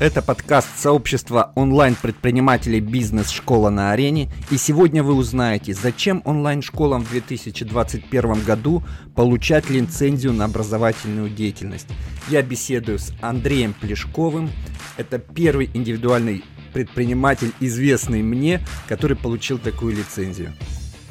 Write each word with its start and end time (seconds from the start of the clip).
Это 0.00 0.22
подкаст 0.22 0.68
сообщества 0.76 1.52
онлайн-предпринимателей 1.54 2.80
«Бизнес-школа 2.80 3.70
на 3.70 3.92
арене». 3.92 4.28
И 4.50 4.56
сегодня 4.56 5.04
вы 5.04 5.14
узнаете, 5.14 5.72
зачем 5.72 6.20
онлайн-школам 6.24 7.04
в 7.04 7.10
2021 7.10 8.42
году 8.42 8.82
получать 9.14 9.70
лицензию 9.70 10.32
на 10.32 10.46
образовательную 10.46 11.30
деятельность. 11.30 11.86
Я 12.28 12.42
беседую 12.42 12.98
с 12.98 13.12
Андреем 13.20 13.72
Плешковым. 13.72 14.50
Это 14.96 15.20
первый 15.20 15.70
индивидуальный 15.72 16.44
предприниматель, 16.72 17.52
известный 17.60 18.22
мне, 18.22 18.66
который 18.88 19.16
получил 19.16 19.58
такую 19.58 19.94
лицензию. 19.94 20.54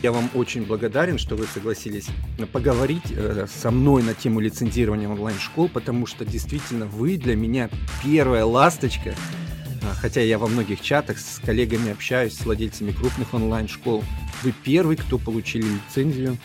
Я 0.03 0.11
вам 0.11 0.29
очень 0.33 0.65
благодарен, 0.65 1.17
что 1.17 1.37
вы 1.37 1.45
согласились 1.45 2.07
поговорить 2.51 3.05
э, 3.11 3.47
со 3.47 3.71
мной 3.71 4.03
на 4.03 4.13
тему 4.13 4.41
лицензирования 4.41 5.07
онлайн-школ, 5.07 5.69
потому 5.69 6.07
что 6.07 6.25
действительно 6.25 6.85
вы 6.85 7.15
для 7.15 7.37
меня 7.37 7.69
первая 8.03 8.43
ласточка. 8.43 9.15
А, 9.81 9.95
хотя 9.95 10.19
я 10.19 10.37
во 10.37 10.47
многих 10.47 10.81
чатах 10.81 11.19
с 11.19 11.39
коллегами 11.39 11.89
общаюсь, 11.89 12.35
с 12.35 12.43
владельцами 12.45 12.91
крупных 12.91 13.33
онлайн-школ. 13.33 14.03
Вы 14.43 14.53
первый, 14.65 14.97
кто 14.97 15.17
получили 15.17 15.65
лицензию, 15.65 16.37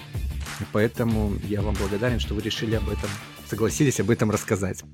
поэтому 0.72 1.32
я 1.48 1.60
вам 1.60 1.74
благодарен, 1.74 2.20
что 2.20 2.34
вы 2.34 2.42
решили 2.42 2.76
об 2.76 2.88
этом, 2.88 3.10
согласились 3.50 3.98
об 3.98 4.10
этом 4.10 4.30
рассказать. 4.30 4.84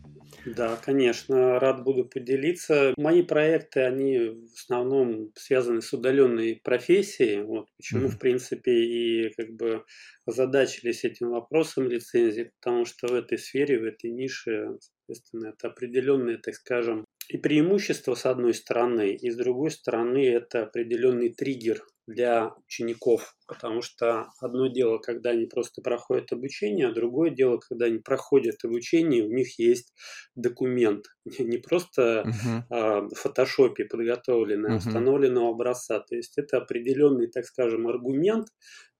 Да, 0.46 0.76
конечно, 0.76 1.58
рад 1.58 1.84
буду 1.84 2.04
поделиться. 2.04 2.92
Мои 2.96 3.22
проекты, 3.22 3.80
они 3.80 4.18
в 4.18 4.52
основном 4.54 5.32
связаны 5.36 5.80
с 5.80 5.92
удаленной 5.92 6.60
профессией. 6.62 7.42
Вот 7.42 7.68
почему, 7.76 8.06
mm-hmm. 8.06 8.10
в 8.10 8.18
принципе, 8.18 8.72
и 8.72 9.34
как 9.34 9.50
бы 9.54 9.84
озадачились 10.26 11.04
этим 11.04 11.30
вопросом 11.30 11.88
лицензии, 11.88 12.52
потому 12.60 12.84
что 12.84 13.08
в 13.08 13.14
этой 13.14 13.38
сфере, 13.38 13.78
в 13.78 13.84
этой 13.84 14.10
нише, 14.10 14.78
соответственно, 14.80 15.48
это 15.48 15.68
определенные, 15.68 16.38
так 16.38 16.54
скажем, 16.54 17.04
и 17.28 17.38
преимущество 17.38 18.14
с 18.14 18.26
одной 18.26 18.52
стороны, 18.52 19.14
и 19.14 19.30
с 19.30 19.36
другой 19.36 19.70
стороны 19.70 20.26
это 20.28 20.62
определенный 20.62 21.30
триггер 21.30 21.82
для 22.06 22.52
учеников, 22.66 23.34
потому 23.46 23.80
что 23.82 24.28
одно 24.40 24.66
дело, 24.66 24.98
когда 24.98 25.30
они 25.30 25.46
просто 25.46 25.80
проходят 25.80 26.32
обучение, 26.32 26.88
а 26.88 26.94
другое 26.94 27.30
дело, 27.30 27.58
когда 27.58 27.86
они 27.86 27.98
проходят 27.98 28.56
обучение, 28.64 29.24
у 29.24 29.32
них 29.32 29.58
есть 29.58 29.94
документ, 30.34 31.06
не 31.38 31.58
просто 31.58 32.24
uh-huh. 32.26 32.62
а, 32.70 33.00
в 33.02 33.14
фотошопе 33.14 33.84
подготовленный, 33.84 34.70
uh-huh. 34.70 34.74
а 34.74 34.76
установленного 34.76 35.50
образца. 35.50 36.00
То 36.00 36.16
есть 36.16 36.36
это 36.36 36.58
определенный, 36.58 37.28
так 37.28 37.46
скажем, 37.46 37.88
аргумент 37.88 38.48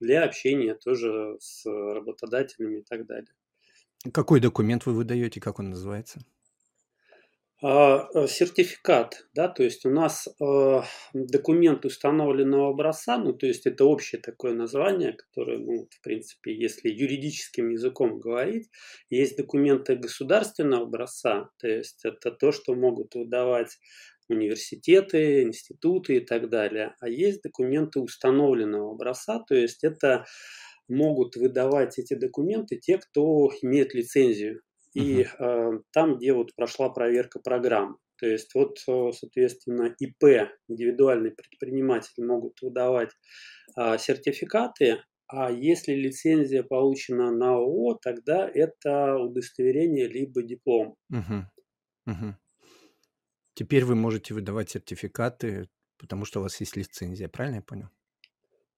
для 0.01 0.25
общения 0.25 0.75
тоже 0.75 1.37
с 1.41 1.65
работодателями 1.67 2.81
и 2.81 2.83
так 2.83 3.07
далее. 3.07 3.35
Какой 4.13 4.41
документ 4.41 4.85
вы 4.87 4.93
выдаете, 4.93 5.41
как 5.41 5.59
он 5.59 5.71
называется? 5.71 6.21
А, 7.67 8.11
э, 8.15 8.27
сертификат, 8.27 9.27
да, 9.33 9.49
то 9.49 9.63
есть 9.63 9.87
у 9.87 9.91
нас 9.91 10.29
э, 10.29 10.83
документ 11.15 11.87
установленного 11.87 12.69
образца, 12.69 13.17
ну, 13.17 13.33
то 13.33 13.47
есть 13.47 13.65
это 13.65 13.87
общее 13.87 14.21
такое 14.21 14.53
название, 14.53 15.15
которое, 15.15 15.57
ну, 15.57 15.89
в 15.91 16.01
принципе, 16.03 16.55
если 16.55 16.91
юридическим 16.91 17.71
языком 17.71 18.21
говорить, 18.21 18.69
есть 19.09 19.39
документы 19.39 19.97
государственного 19.97 20.83
образца, 20.83 21.49
то 21.59 21.67
есть 21.67 22.05
это 22.05 22.33
то, 22.33 22.53
что 22.53 22.75
могут 22.75 23.15
выдавать 23.15 23.79
университеты, 24.29 25.45
институты 25.45 26.17
и 26.17 26.21
так 26.21 26.51
далее, 26.51 26.95
а 27.01 27.09
есть 27.09 27.41
документы 27.41 27.99
установленного 27.99 28.93
образца, 28.93 29.39
то 29.39 29.55
есть 29.55 29.85
это 29.85 30.27
могут 30.87 31.37
выдавать 31.37 31.99
эти 31.99 32.13
документы 32.13 32.77
те, 32.77 32.99
кто 32.99 33.51
имеет 33.63 33.95
лицензию 33.95 34.61
и 34.95 35.23
uh-huh. 35.23 35.29
э, 35.39 35.81
там, 35.93 36.17
где 36.17 36.33
вот 36.33 36.55
прошла 36.55 36.89
проверка 36.89 37.41
программ. 37.41 37.99
То 38.17 38.27
есть 38.27 38.55
вот, 38.55 38.79
э, 38.89 39.11
соответственно, 39.13 39.95
ИП, 39.99 40.51
индивидуальные 40.69 41.33
предприниматели 41.33 42.25
могут 42.25 42.63
выдавать 42.63 43.11
э, 43.77 43.99
сертификаты, 43.99 45.03
а 45.27 45.51
если 45.51 45.95
лицензия 45.95 46.63
получена 46.63 47.33
на 47.33 47.55
ООО, 47.57 47.95
тогда 47.95 48.49
это 48.49 49.17
удостоверение 49.17 50.07
либо 50.07 50.43
диплом. 50.43 50.97
Угу. 51.11 52.13
Угу. 52.13 52.37
Теперь 53.55 53.85
вы 53.85 53.95
можете 53.95 54.35
выдавать 54.35 54.71
сертификаты, 54.71 55.69
потому 55.99 56.25
что 56.25 56.41
у 56.41 56.43
вас 56.43 56.61
есть 56.61 56.77
лицензия, 56.77 57.29
правильно 57.29 57.57
я 57.57 57.63
понял? 57.63 57.89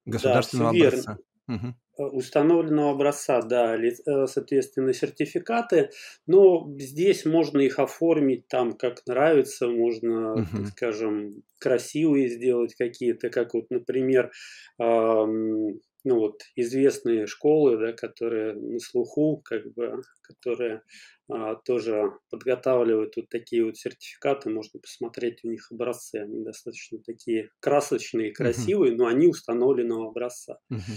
Государственного 0.05 0.71
да, 0.71 0.87
образца. 0.87 1.17
Угу 1.47 1.75
установленного 1.97 2.91
образца, 2.91 3.41
да, 3.41 3.75
э, 3.75 4.27
соответственно, 4.27 4.93
сертификаты, 4.93 5.89
но 6.27 6.67
здесь 6.79 7.25
можно 7.25 7.59
их 7.59 7.79
оформить 7.79 8.47
там 8.47 8.73
как 8.73 9.01
нравится, 9.07 9.67
можно, 9.67 10.35
uh-huh. 10.37 10.45
так 10.51 10.67
скажем, 10.67 11.43
красивые 11.59 12.29
сделать 12.29 12.75
какие-то, 12.75 13.29
как 13.29 13.53
вот, 13.53 13.69
например, 13.71 14.31
эм, 14.79 15.79
ну 16.03 16.19
вот 16.19 16.43
известные 16.55 17.25
школы, 17.25 17.77
да, 17.77 17.93
которые 17.93 18.53
на 18.53 18.79
слуху, 18.79 19.41
как 19.43 19.73
бы, 19.73 20.01
которые 20.21 20.83
а, 21.29 21.55
тоже 21.55 22.13
подготавливают 22.29 23.17
вот 23.17 23.27
такие 23.29 23.65
вот 23.65 23.75
сертификаты, 23.75 24.49
можно 24.49 24.79
посмотреть 24.79 25.43
у 25.43 25.49
них 25.49 25.69
образцы, 25.71 26.15
они 26.17 26.43
достаточно 26.43 26.99
такие 26.99 27.49
красочные, 27.59 28.31
красивые, 28.31 28.93
uh-huh. 28.93 28.97
но 28.97 29.07
они 29.07 29.27
установленного 29.27 30.09
образца. 30.09 30.59
Uh-huh. 30.71 30.93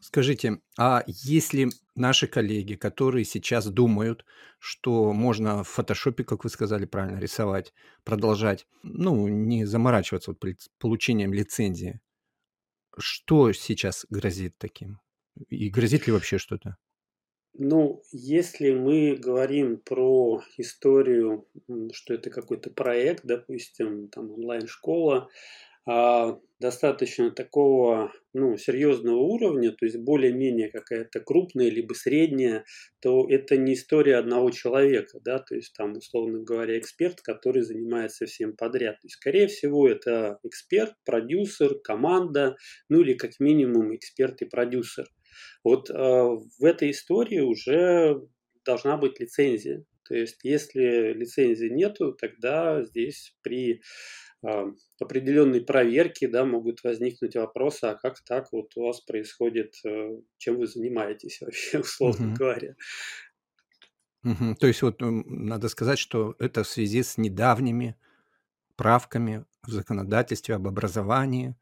Скажите, 0.00 0.60
а 0.78 1.02
если 1.06 1.68
наши 1.94 2.26
коллеги, 2.26 2.74
которые 2.74 3.24
сейчас 3.24 3.66
думают, 3.66 4.24
что 4.58 5.12
можно 5.12 5.62
в 5.64 5.68
фотошопе, 5.68 6.24
как 6.24 6.44
вы 6.44 6.50
сказали 6.50 6.84
правильно, 6.86 7.18
рисовать, 7.18 7.72
продолжать, 8.04 8.66
ну, 8.82 9.28
не 9.28 9.64
заморачиваться 9.64 10.32
вот 10.32 10.42
получением 10.78 11.32
лицензии, 11.32 12.00
что 12.98 13.52
сейчас 13.52 14.06
грозит 14.10 14.54
таким? 14.58 15.00
И 15.48 15.70
грозит 15.70 16.06
ли 16.06 16.12
вообще 16.12 16.38
что-то? 16.38 16.76
Ну, 17.54 18.02
если 18.12 18.72
мы 18.72 19.16
говорим 19.16 19.78
про 19.78 20.42
историю, 20.56 21.48
что 21.92 22.14
это 22.14 22.30
какой-то 22.30 22.70
проект, 22.70 23.24
допустим, 23.24 24.08
там 24.08 24.30
онлайн-школа, 24.30 25.28
достаточно 26.60 27.30
такого 27.30 28.12
ну, 28.34 28.56
серьезного 28.58 29.16
уровня, 29.16 29.72
то 29.72 29.86
есть 29.86 29.96
более-менее 29.98 30.70
какая-то 30.70 31.20
крупная 31.20 31.70
либо 31.70 31.94
средняя, 31.94 32.64
то 33.00 33.26
это 33.28 33.56
не 33.56 33.72
история 33.72 34.16
одного 34.16 34.50
человека, 34.50 35.18
да, 35.24 35.38
то 35.38 35.54
есть 35.54 35.74
там, 35.74 35.96
условно 35.96 36.42
говоря, 36.42 36.78
эксперт, 36.78 37.22
который 37.22 37.62
занимается 37.62 38.26
всем 38.26 38.54
подряд. 38.54 39.00
То 39.00 39.06
есть, 39.06 39.16
скорее 39.16 39.46
всего, 39.46 39.88
это 39.88 40.38
эксперт, 40.44 40.92
продюсер, 41.04 41.80
команда, 41.82 42.56
ну 42.90 43.00
или 43.00 43.14
как 43.14 43.40
минимум 43.40 43.94
эксперт 43.96 44.42
и 44.42 44.44
продюсер. 44.44 45.06
Вот 45.64 45.88
э, 45.88 45.94
в 45.94 46.64
этой 46.64 46.90
истории 46.90 47.40
уже 47.40 48.20
должна 48.66 48.98
быть 48.98 49.18
лицензия. 49.18 49.84
То 50.10 50.16
есть, 50.16 50.40
если 50.42 51.12
лицензии 51.12 51.68
нету, 51.68 52.12
тогда 52.12 52.82
здесь 52.82 53.36
при 53.42 53.80
а, 54.42 54.64
определенной 55.00 55.60
проверки, 55.60 56.26
да, 56.26 56.44
могут 56.44 56.82
возникнуть 56.82 57.36
вопросы, 57.36 57.84
а 57.84 57.94
как 57.94 58.18
так 58.24 58.48
вот 58.50 58.76
у 58.76 58.86
вас 58.86 59.00
происходит, 59.02 59.74
э, 59.86 60.16
чем 60.38 60.56
вы 60.56 60.66
занимаетесь 60.66 61.40
вообще, 61.40 61.78
условно 61.78 62.26
угу. 62.26 62.36
говоря. 62.38 62.74
Угу. 64.24 64.56
То 64.58 64.66
есть 64.66 64.82
вот 64.82 64.96
надо 65.00 65.68
сказать, 65.68 66.00
что 66.00 66.34
это 66.40 66.64
в 66.64 66.68
связи 66.68 67.04
с 67.04 67.16
недавними 67.16 67.94
правками 68.74 69.44
в 69.62 69.70
законодательстве 69.70 70.56
об 70.56 70.66
образовании, 70.66 71.54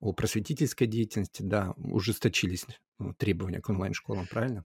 о 0.00 0.14
просветительской 0.14 0.86
деятельности, 0.86 1.42
да, 1.42 1.74
ужесточились 1.76 2.64
э, 2.98 3.12
требования 3.18 3.60
к 3.60 3.68
онлайн-школам, 3.68 4.26
правильно? 4.26 4.64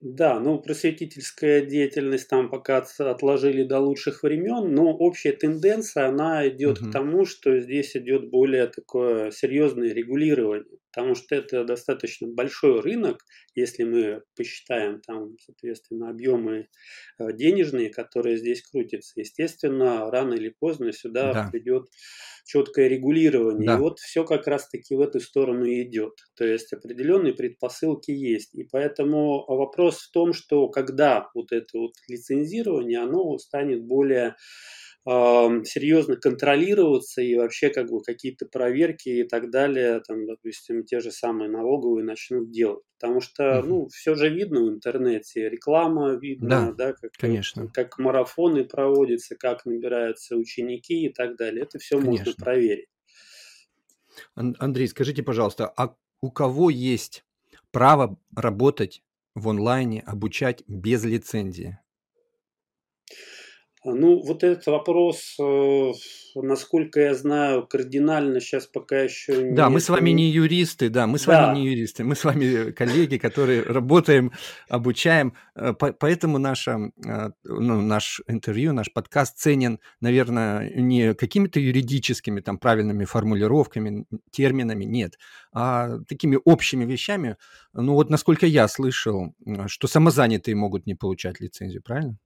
Да, 0.00 0.40
ну 0.40 0.58
просветительская 0.58 1.60
деятельность 1.60 2.28
там 2.28 2.48
пока 2.48 2.78
отложили 2.98 3.64
до 3.64 3.80
лучших 3.80 4.22
времен, 4.22 4.74
но 4.74 4.96
общая 4.96 5.32
тенденция, 5.32 6.08
она 6.08 6.48
идет 6.48 6.80
угу. 6.80 6.88
к 6.88 6.92
тому, 6.92 7.26
что 7.26 7.58
здесь 7.60 7.94
идет 7.94 8.30
более 8.30 8.66
такое 8.66 9.30
серьезное 9.30 9.92
регулирование, 9.92 10.78
потому 10.92 11.14
что 11.14 11.34
это 11.34 11.64
достаточно 11.64 12.28
большой 12.28 12.80
рынок, 12.80 13.24
если 13.54 13.84
мы 13.84 14.22
посчитаем 14.36 15.00
там, 15.00 15.36
соответственно, 15.38 16.10
объемы 16.10 16.68
э, 17.18 17.32
денежные, 17.32 17.90
которые 17.90 18.36
здесь 18.36 18.62
крутятся. 18.62 19.20
Естественно, 19.20 20.10
рано 20.10 20.34
или 20.34 20.48
поздно 20.48 20.92
сюда 20.92 21.32
да. 21.32 21.48
придет 21.50 21.86
четкое 22.44 22.88
регулирование. 22.88 23.66
Да. 23.66 23.76
И 23.76 23.78
вот 23.78 23.98
все 23.98 24.24
как 24.24 24.46
раз-таки 24.46 24.94
в 24.94 25.00
эту 25.00 25.20
сторону 25.20 25.66
идет. 25.66 26.14
То 26.36 26.44
есть 26.44 26.72
определенные 26.72 27.34
предпосылки 27.34 28.10
есть. 28.10 28.54
И 28.54 28.64
поэтому 28.64 29.44
вопрос 29.46 29.98
в 29.98 30.10
том, 30.10 30.32
что 30.32 30.68
когда 30.68 31.28
вот 31.34 31.52
это 31.52 31.78
вот 31.78 31.92
лицензирование, 32.08 33.00
оно 33.00 33.38
станет 33.38 33.84
более 33.84 34.34
серьезно 35.64 36.16
контролироваться 36.16 37.22
и 37.22 37.34
вообще 37.34 37.70
как 37.70 37.90
бы 37.90 38.02
какие-то 38.02 38.46
проверки 38.46 39.08
и 39.08 39.24
так 39.24 39.50
далее, 39.50 40.00
там, 40.06 40.26
допустим, 40.26 40.84
те 40.84 41.00
же 41.00 41.10
самые 41.10 41.50
налоговые 41.50 42.04
начнут 42.04 42.50
делать. 42.50 42.84
Потому 42.98 43.20
что, 43.20 43.62
ну, 43.62 43.88
все 43.88 44.14
же 44.14 44.28
видно 44.28 44.64
в 44.64 44.68
интернете, 44.68 45.48
реклама 45.48 46.16
видно, 46.16 46.48
Да, 46.48 46.72
да, 46.72 46.92
как, 46.92 47.12
конечно, 47.18 47.72
как 47.72 47.98
марафоны 47.98 48.64
проводятся, 48.64 49.36
как 49.36 49.64
набираются 49.66 50.36
ученики 50.36 51.06
и 51.06 51.12
так 51.12 51.36
далее. 51.36 51.64
Это 51.64 51.78
все 51.78 51.98
можно 51.98 52.32
конечно. 52.32 52.36
проверить. 52.38 52.88
Ан- 54.34 54.56
Андрей, 54.58 54.88
скажите, 54.88 55.22
пожалуйста, 55.22 55.68
а 55.76 55.96
у 56.20 56.30
кого 56.30 56.70
есть 56.70 57.24
право 57.70 58.18
работать 58.34 59.02
в 59.34 59.48
онлайне, 59.48 60.00
обучать 60.00 60.64
без 60.66 61.04
лицензии? 61.04 61.78
Ну, 63.82 64.22
вот 64.22 64.44
этот 64.44 64.66
вопрос, 64.66 65.36
э, 65.40 65.92
насколько 66.34 67.00
я 67.00 67.14
знаю, 67.14 67.66
кардинально 67.66 68.40
сейчас 68.40 68.66
пока 68.66 69.00
еще 69.00 69.52
Да, 69.52 69.70
мы 69.70 69.80
с 69.80 69.88
вами 69.88 70.10
не 70.10 70.28
юристы, 70.30 70.90
да, 70.90 71.06
мы 71.06 71.18
с 71.18 71.26
вами 71.26 71.58
не 71.58 71.64
Да, 71.64 71.70
юристы, 71.70 72.04
мы 72.04 72.14
с 72.14 72.24
вами 72.24 72.72
коллеги, 72.72 73.16
которые 73.16 73.62
работаем, 73.62 74.32
обучаем, 74.68 75.32
э, 75.54 75.72
по- 75.72 75.94
поэтому 75.94 76.36
наша, 76.36 76.78
э, 77.06 77.30
ну, 77.44 77.80
наш 77.80 78.20
интервью, 78.28 78.74
наш 78.74 78.92
подкаст 78.92 79.38
ценен, 79.38 79.80
наверное, 80.00 80.70
не 80.74 81.14
какими-то 81.14 81.58
юридическими 81.58 82.42
там 82.42 82.58
правильными 82.58 83.06
формулировками, 83.06 84.04
терминами, 84.30 84.84
нет, 84.84 85.18
а 85.54 86.00
такими 86.06 86.38
общими 86.44 86.84
вещами. 86.84 87.36
Ну 87.72 87.94
вот 87.94 88.10
насколько 88.10 88.44
я 88.44 88.68
слышал, 88.68 89.34
что 89.68 89.88
самозанятые 89.88 90.54
могут 90.54 90.86
не 90.86 90.94
получать 90.94 91.40
лицензию, 91.40 91.82
правильно? 91.82 92.18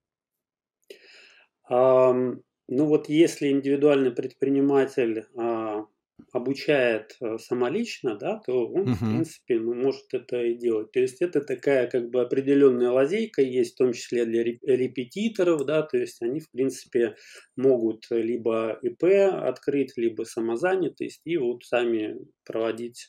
Ну 1.69 2.87
вот 2.87 3.09
если 3.09 3.51
индивидуальный 3.51 4.11
предприниматель 4.11 5.27
а, 5.37 5.87
обучает 6.33 7.17
а, 7.21 7.37
самолично, 7.39 8.17
да, 8.17 8.39
то 8.39 8.67
он, 8.67 8.89
в 8.89 8.93
Мгм. 8.93 9.05
принципе, 9.07 9.59
ну, 9.61 9.75
может 9.75 10.07
это 10.13 10.43
и 10.43 10.55
делать. 10.55 10.91
То 10.93 11.01
есть 11.01 11.21
это 11.21 11.43
такая 11.43 11.89
как 11.89 12.09
бы 12.11 12.23
определенная 12.23 12.91
лазейка 12.91 13.43
есть, 13.43 13.75
в 13.75 13.79
том 13.79 13.93
числе 13.93 14.25
для 14.25 14.43
реп- 14.45 14.61
репетиторов, 14.63 15.67
да, 15.67 15.83
то 15.83 15.99
есть 15.99 16.23
они, 16.23 16.41
в 16.41 16.51
принципе, 16.51 17.17
могут 17.57 18.07
либо 18.11 18.79
ИП 18.83 19.05
открыть, 19.05 19.93
либо 19.97 20.23
самозанятость 20.25 21.21
и 21.25 21.37
вот 21.37 21.65
сами 21.65 22.17
проводить 22.45 23.07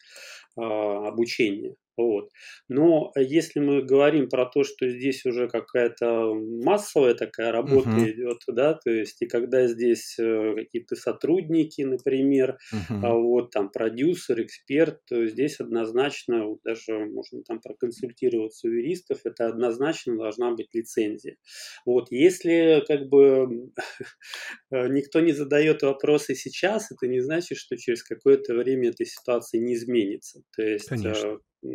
а, 0.58 1.08
обучение. 1.08 1.76
Вот. 1.98 2.30
Но 2.68 3.12
если 3.16 3.60
мы 3.60 3.82
говорим 3.82 4.30
про 4.30 4.46
то, 4.46 4.64
что 4.64 4.90
здесь 4.90 5.26
уже 5.26 5.48
какая-то 5.48 6.34
массовая 6.34 7.14
такая 7.14 7.52
работа 7.52 8.00
Мгм. 8.00 8.10
идет, 8.12 8.40
да, 8.48 8.74
то 8.74 8.90
есть 8.92 9.22
и 9.22 9.28
когда 9.28 9.68
здесь 9.68 10.18
э, 10.20 10.56
какие-то 10.56 10.96
сотрудники, 10.96 11.82
например, 11.84 12.58
Мгм. 12.72 13.16
вот 13.26 13.52
там 13.52 13.70
продюсер, 13.70 14.42
эксперт, 14.42 15.00
то 15.06 15.26
здесь 15.28 15.60
однозначно, 15.60 16.46
вот 16.48 16.60
даже 16.64 17.06
можно 17.06 17.44
там 17.44 17.60
проконсультироваться 17.62 18.68
у 18.68 18.72
юристов, 18.72 19.22
это 19.26 19.48
однозначно 19.48 20.18
должна 20.18 20.52
быть 20.52 20.68
лицензия. 20.74 21.38
Вот, 21.86 22.08
если 22.12 22.84
как 22.88 23.08
бы 23.10 23.72
э, 24.72 24.88
никто 24.90 25.20
не 25.22 25.32
задает 25.34 25.82
вопросы 25.84 26.36
сейчас, 26.36 26.92
это 26.92 27.08
не 27.08 27.22
значит, 27.22 27.58
что 27.58 27.78
через 27.78 28.04
какое-то 28.04 28.54
время 28.56 28.90
эта 28.90 29.06
ситуация 29.06 29.60
не 29.62 29.76
изменится. 29.76 30.42
То 30.56 30.64
есть 30.64 30.96
Конечно. 30.96 31.30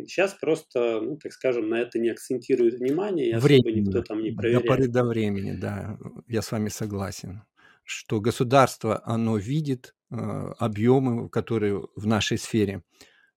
Сейчас 0.07 0.33
просто, 0.33 1.01
ну, 1.01 1.17
так 1.17 1.31
скажем, 1.33 1.69
на 1.69 1.75
это 1.75 1.99
не 1.99 2.09
акцентируют 2.09 2.75
внимание, 2.75 3.29
и 3.29 3.31
особо 3.31 3.71
никто 3.71 4.01
там 4.01 4.21
не 4.21 4.31
до 4.31 4.37
поры 4.37 4.61
проверяет. 4.61 4.91
до 4.91 5.03
времени, 5.03 5.51
да, 5.51 5.97
я 6.27 6.41
с 6.41 6.51
вами 6.51 6.69
согласен, 6.69 7.43
что 7.83 8.19
государство, 8.19 9.01
оно 9.05 9.37
видит 9.37 9.95
э, 10.11 10.15
объемы, 10.15 11.29
которые 11.29 11.87
в 11.95 12.07
нашей 12.07 12.37
сфере 12.37 12.83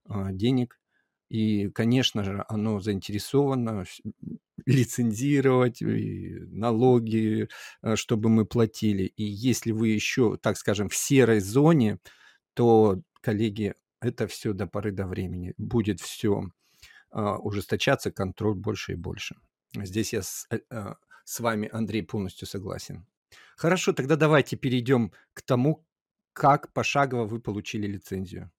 э, 0.09 0.15
денег, 0.33 0.79
и, 1.29 1.69
конечно 1.71 2.23
же, 2.23 2.45
оно 2.49 2.81
заинтересовано 2.81 3.85
лицензировать 4.67 5.79
налоги, 5.81 7.49
э, 7.83 7.97
чтобы 7.97 8.29
мы 8.29 8.47
платили. 8.47 9.05
И 9.05 9.25
если 9.25 9.73
вы 9.73 9.89
еще, 9.89 10.37
так 10.37 10.57
скажем, 10.57 10.89
в 10.89 10.95
серой 10.95 11.41
зоне, 11.41 11.99
то, 12.55 13.01
коллеги, 13.21 13.75
это 14.05 14.27
все 14.27 14.53
до 14.53 14.67
поры 14.67 14.93
до 14.93 15.07
времени. 15.07 15.55
Будет 15.57 16.01
все 16.01 16.51
а, 17.11 17.39
ужесточаться 17.39 18.11
контроль 18.11 18.55
больше 18.55 18.93
и 18.93 18.97
больше. 18.97 19.37
Здесь 19.75 20.13
я 20.13 20.23
с, 20.23 20.47
э, 20.51 20.59
а, 20.71 20.97
с 21.25 21.41
вами, 21.41 21.69
Андрей, 21.73 22.03
полностью 22.03 22.47
согласен. 22.47 23.07
Хорошо, 23.57 23.93
тогда 23.93 24.17
давайте 24.17 24.57
перейдем 24.57 25.13
к 25.33 25.43
тому, 25.43 25.85
как 26.33 26.73
пошагово 26.73 27.25
вы 27.25 27.41
получили 27.41 27.87
лицензию. 27.87 28.51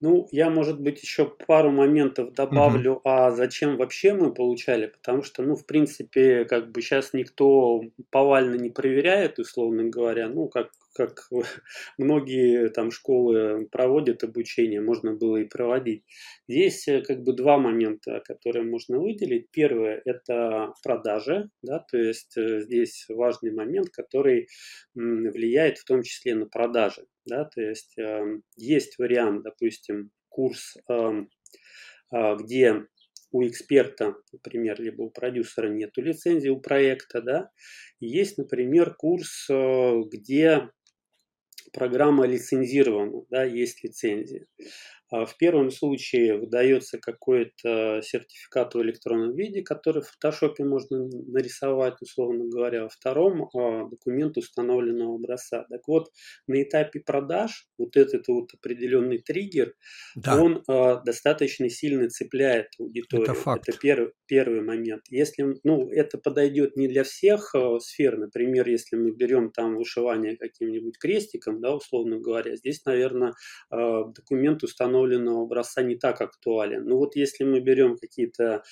Ну, 0.00 0.28
я, 0.32 0.50
может 0.50 0.80
быть, 0.80 1.02
еще 1.02 1.24
пару 1.46 1.70
моментов 1.70 2.34
добавлю, 2.34 3.00
а 3.04 3.30
зачем 3.30 3.76
вообще 3.76 4.12
мы 4.12 4.34
получали, 4.34 4.86
потому 4.86 5.22
что, 5.22 5.42
ну, 5.42 5.54
в 5.54 5.66
принципе, 5.66 6.44
как 6.44 6.72
бы 6.72 6.82
сейчас 6.82 7.12
никто 7.12 7.82
повально 8.10 8.56
не 8.56 8.70
проверяет, 8.70 9.38
условно 9.38 9.84
говоря, 9.84 10.28
ну, 10.28 10.48
как, 10.48 10.72
как 10.94 11.28
многие 11.98 12.68
там 12.70 12.90
школы 12.90 13.66
проводят 13.70 14.24
обучение, 14.24 14.80
можно 14.80 15.14
было 15.14 15.38
и 15.38 15.44
проводить. 15.44 16.04
Здесь 16.48 16.88
э, 16.88 17.02
как 17.02 17.22
бы 17.22 17.32
два 17.32 17.58
момента, 17.58 18.22
которые 18.24 18.64
можно 18.64 18.98
выделить. 18.98 19.50
Первое– 19.50 20.02
это 20.04 20.72
продажи, 20.82 21.50
да, 21.62 21.78
то 21.80 21.98
есть 21.98 22.36
э, 22.36 22.60
здесь 22.60 23.06
важный 23.08 23.52
момент, 23.52 23.90
который 23.90 24.48
влияет 24.94 25.78
в 25.78 25.84
том 25.84 26.02
числе 26.02 26.34
на 26.34 26.46
продажи, 26.46 27.06
да, 27.26 27.44
то 27.44 27.60
есть 27.60 27.96
эм, 27.98 28.42
есть 28.56 28.98
вариант, 28.98 29.42
допустим, 29.42 30.10
курс, 30.28 30.76
эм, 30.88 31.30
а, 32.10 32.36
где 32.36 32.86
у 33.30 33.46
эксперта, 33.46 34.14
например, 34.32 34.80
либо 34.80 35.02
у 35.02 35.10
продюсера 35.10 35.68
нету 35.68 36.00
лицензии 36.00 36.48
у 36.48 36.60
проекта, 36.60 37.20
да, 37.20 37.50
есть, 38.00 38.38
например, 38.38 38.94
курс, 38.94 39.48
э, 39.50 40.02
где 40.10 40.70
программа 41.72 42.26
лицензирована, 42.26 43.24
да, 43.30 43.44
есть 43.44 43.82
лицензия. 43.84 44.46
А 45.10 45.24
В 45.24 45.36
первом 45.38 45.70
случае 45.70 46.38
выдается 46.38 46.98
какой-то 46.98 48.00
сертификат 48.02 48.74
в 48.74 48.82
электронном 48.82 49.34
виде, 49.34 49.62
который 49.62 50.02
в 50.02 50.08
фотошопе 50.08 50.64
можно 50.64 51.06
нарисовать, 51.06 51.94
условно 52.02 52.44
говоря. 52.46 52.82
Во 52.82 52.88
втором 52.88 53.48
а, 53.54 53.88
документ 53.88 54.36
установленного 54.36 55.14
образца. 55.14 55.64
Так 55.70 55.88
вот, 55.88 56.10
на 56.46 56.62
этапе 56.62 57.00
продаж 57.00 57.68
вот 57.78 57.96
этот 57.96 58.28
вот 58.28 58.52
определенный 58.52 59.18
триггер, 59.18 59.74
Да, 60.14 60.40
он 60.40 60.62
а, 60.68 60.96
достаточно 61.02 61.70
сильно 61.70 62.08
цепляет 62.10 62.66
это 62.66 62.84
аудиторию. 62.84 63.24
Это 63.24 63.34
факт. 63.34 63.78
первый, 63.80 64.12
первый 64.26 64.60
момент. 64.60 65.04
Если, 65.08 65.58
ну, 65.64 65.88
это 65.88 66.18
подойдет 66.18 66.76
не 66.76 66.86
для 66.86 67.04
всех 67.04 67.54
сфер, 67.80 68.18
например, 68.18 68.68
если 68.68 68.96
мы 68.96 69.12
берем 69.12 69.50
там 69.52 69.76
вышивание 69.76 70.36
каким-нибудь 70.36 70.98
крестиком, 70.98 71.60
да, 71.60 71.74
условно 71.74 72.18
говоря, 72.18 72.56
здесь, 72.56 72.84
наверное, 72.84 73.32
документ 73.70 74.62
установленного 74.98 75.44
образца 75.44 75.82
не 75.82 75.96
так 75.96 76.20
актуален. 76.20 76.84
Но 76.84 76.96
вот 76.96 77.16
если 77.16 77.44
мы 77.44 77.60
берем 77.60 77.96
какие-то 77.96 78.62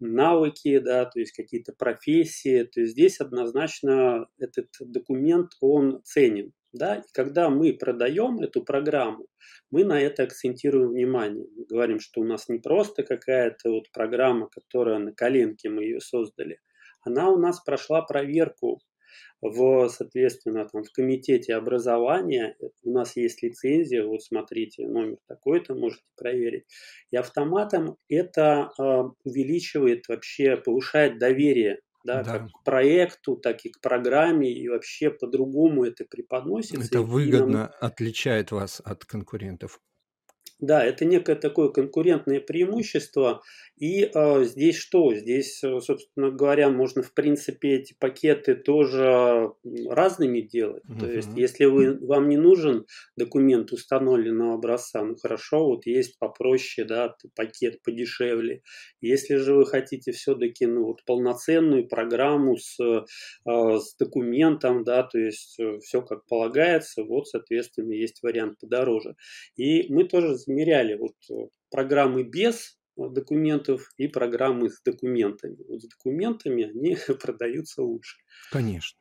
навыки, 0.00 0.78
да, 0.78 1.04
то 1.04 1.20
есть 1.20 1.32
какие-то 1.32 1.72
профессии, 1.72 2.64
то 2.64 2.84
здесь 2.84 3.20
однозначно 3.20 4.26
этот 4.38 4.68
документ, 4.80 5.52
он 5.60 6.00
ценен. 6.04 6.52
Да? 6.72 6.96
И 6.96 7.02
когда 7.12 7.50
мы 7.50 7.72
продаем 7.72 8.40
эту 8.40 8.64
программу, 8.64 9.26
мы 9.70 9.84
на 9.84 10.00
это 10.00 10.24
акцентируем 10.24 10.90
внимание. 10.90 11.46
Мы 11.56 11.66
говорим, 11.66 12.00
что 12.00 12.20
у 12.20 12.24
нас 12.24 12.48
не 12.48 12.58
просто 12.58 13.04
какая-то 13.04 13.70
вот 13.70 13.90
программа, 13.92 14.48
которая 14.48 14.98
на 14.98 15.12
коленке 15.12 15.68
мы 15.68 15.84
ее 15.84 16.00
создали, 16.00 16.58
она 17.02 17.30
у 17.30 17.38
нас 17.38 17.60
прошла 17.60 18.02
проверку 18.02 18.80
в, 19.44 19.88
соответственно, 19.90 20.66
там, 20.66 20.84
в 20.84 20.90
комитете 20.90 21.54
образования 21.54 22.56
у 22.82 22.90
нас 22.90 23.14
есть 23.16 23.42
лицензия, 23.42 24.04
вот 24.04 24.22
смотрите, 24.22 24.88
номер 24.88 25.18
такой-то, 25.28 25.74
можете 25.74 26.04
проверить. 26.16 26.64
И 27.10 27.16
автоматом 27.16 27.96
это 28.08 28.70
э, 28.78 28.82
увеличивает 29.24 30.08
вообще, 30.08 30.56
повышает 30.56 31.18
доверие 31.18 31.80
да, 32.04 32.22
Да, 32.22 32.38
как 32.38 32.48
к 32.52 32.64
проекту, 32.64 33.36
так 33.36 33.64
и 33.64 33.70
к 33.70 33.80
программе, 33.80 34.52
и 34.52 34.68
вообще 34.68 35.10
по-другому 35.10 35.84
это 35.84 36.04
преподносится. 36.04 36.76
это 36.84 36.98
и 36.98 37.00
нам 37.00 37.10
выгодно 37.10 37.66
отличает 37.66 38.50
вас 38.50 38.80
от 38.84 39.04
конкурентов. 39.04 39.80
Да, 40.60 40.84
это 40.84 41.04
некое 41.04 41.34
такое 41.34 41.68
конкурентное 41.68 42.40
преимущество. 42.40 43.42
И 43.76 44.04
э, 44.04 44.44
здесь 44.44 44.76
что? 44.76 45.12
Здесь, 45.12 45.62
э, 45.64 45.80
собственно 45.80 46.30
говоря, 46.30 46.70
можно, 46.70 47.02
в 47.02 47.12
принципе, 47.12 47.74
эти 47.74 47.94
пакеты 47.98 48.54
тоже 48.54 49.50
разными 49.88 50.40
делать. 50.40 50.84
Uh-huh. 50.88 51.00
То 51.00 51.10
есть, 51.10 51.30
если 51.34 51.64
вы, 51.64 51.98
вам 51.98 52.28
не 52.28 52.36
нужен 52.36 52.86
документ 53.16 53.72
установленного 53.72 54.54
образца, 54.54 55.02
ну 55.02 55.16
хорошо, 55.16 55.66
вот 55.66 55.86
есть 55.86 56.18
попроще, 56.20 56.86
да, 56.86 57.16
пакет 57.34 57.82
подешевле. 57.82 58.62
Если 59.00 59.34
же 59.36 59.54
вы 59.54 59.66
хотите 59.66 60.12
все-таки 60.12 60.66
ну, 60.66 60.84
вот 60.84 61.04
полноценную 61.04 61.88
программу 61.88 62.56
с, 62.56 62.78
э, 62.80 63.04
с 63.44 63.96
документом, 63.98 64.84
да, 64.84 65.02
то 65.02 65.18
есть 65.18 65.58
э, 65.58 65.80
все 65.80 66.00
как 66.00 66.26
полагается, 66.26 67.02
вот, 67.02 67.26
соответственно, 67.26 67.92
есть 67.92 68.22
вариант 68.22 68.60
подороже. 68.60 69.16
И 69.56 69.92
мы 69.92 70.04
тоже 70.04 70.36
замеряли 70.54 70.94
вот 70.94 71.14
э, 71.30 71.48
программы 71.70 72.22
без 72.22 72.78
документов 72.96 73.90
и 73.96 74.06
программы 74.06 74.70
с 74.70 74.80
документами. 74.82 75.56
Вот 75.68 75.82
с 75.82 75.88
документами 75.88 76.70
они 76.70 76.96
продаются 77.20 77.82
лучше. 77.82 78.18
Конечно. 78.50 78.98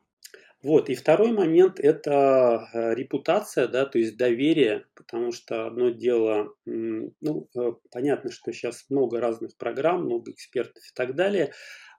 Вот. 0.64 0.90
И 0.90 0.96
второй 0.96 1.34
момент– 1.34 1.80
это 1.82 2.70
э, 2.74 2.96
репутация, 2.96 3.68
да, 3.68 3.86
то 3.86 4.00
есть 4.00 4.18
доверие, 4.18 4.86
потому 4.96 5.34
что 5.34 5.68
одно 5.68 5.90
дело, 5.90 6.56
ну, 6.66 7.50
э, 7.56 7.74
понятно, 7.92 8.32
что 8.32 8.54
сейчас 8.54 8.86
много 8.90 9.20
разных 9.20 9.58
программ, 9.58 10.06
много 10.06 10.32
экспертов 10.32 10.82
и 10.82 10.96
так 10.96 11.16
далее, 11.16 11.52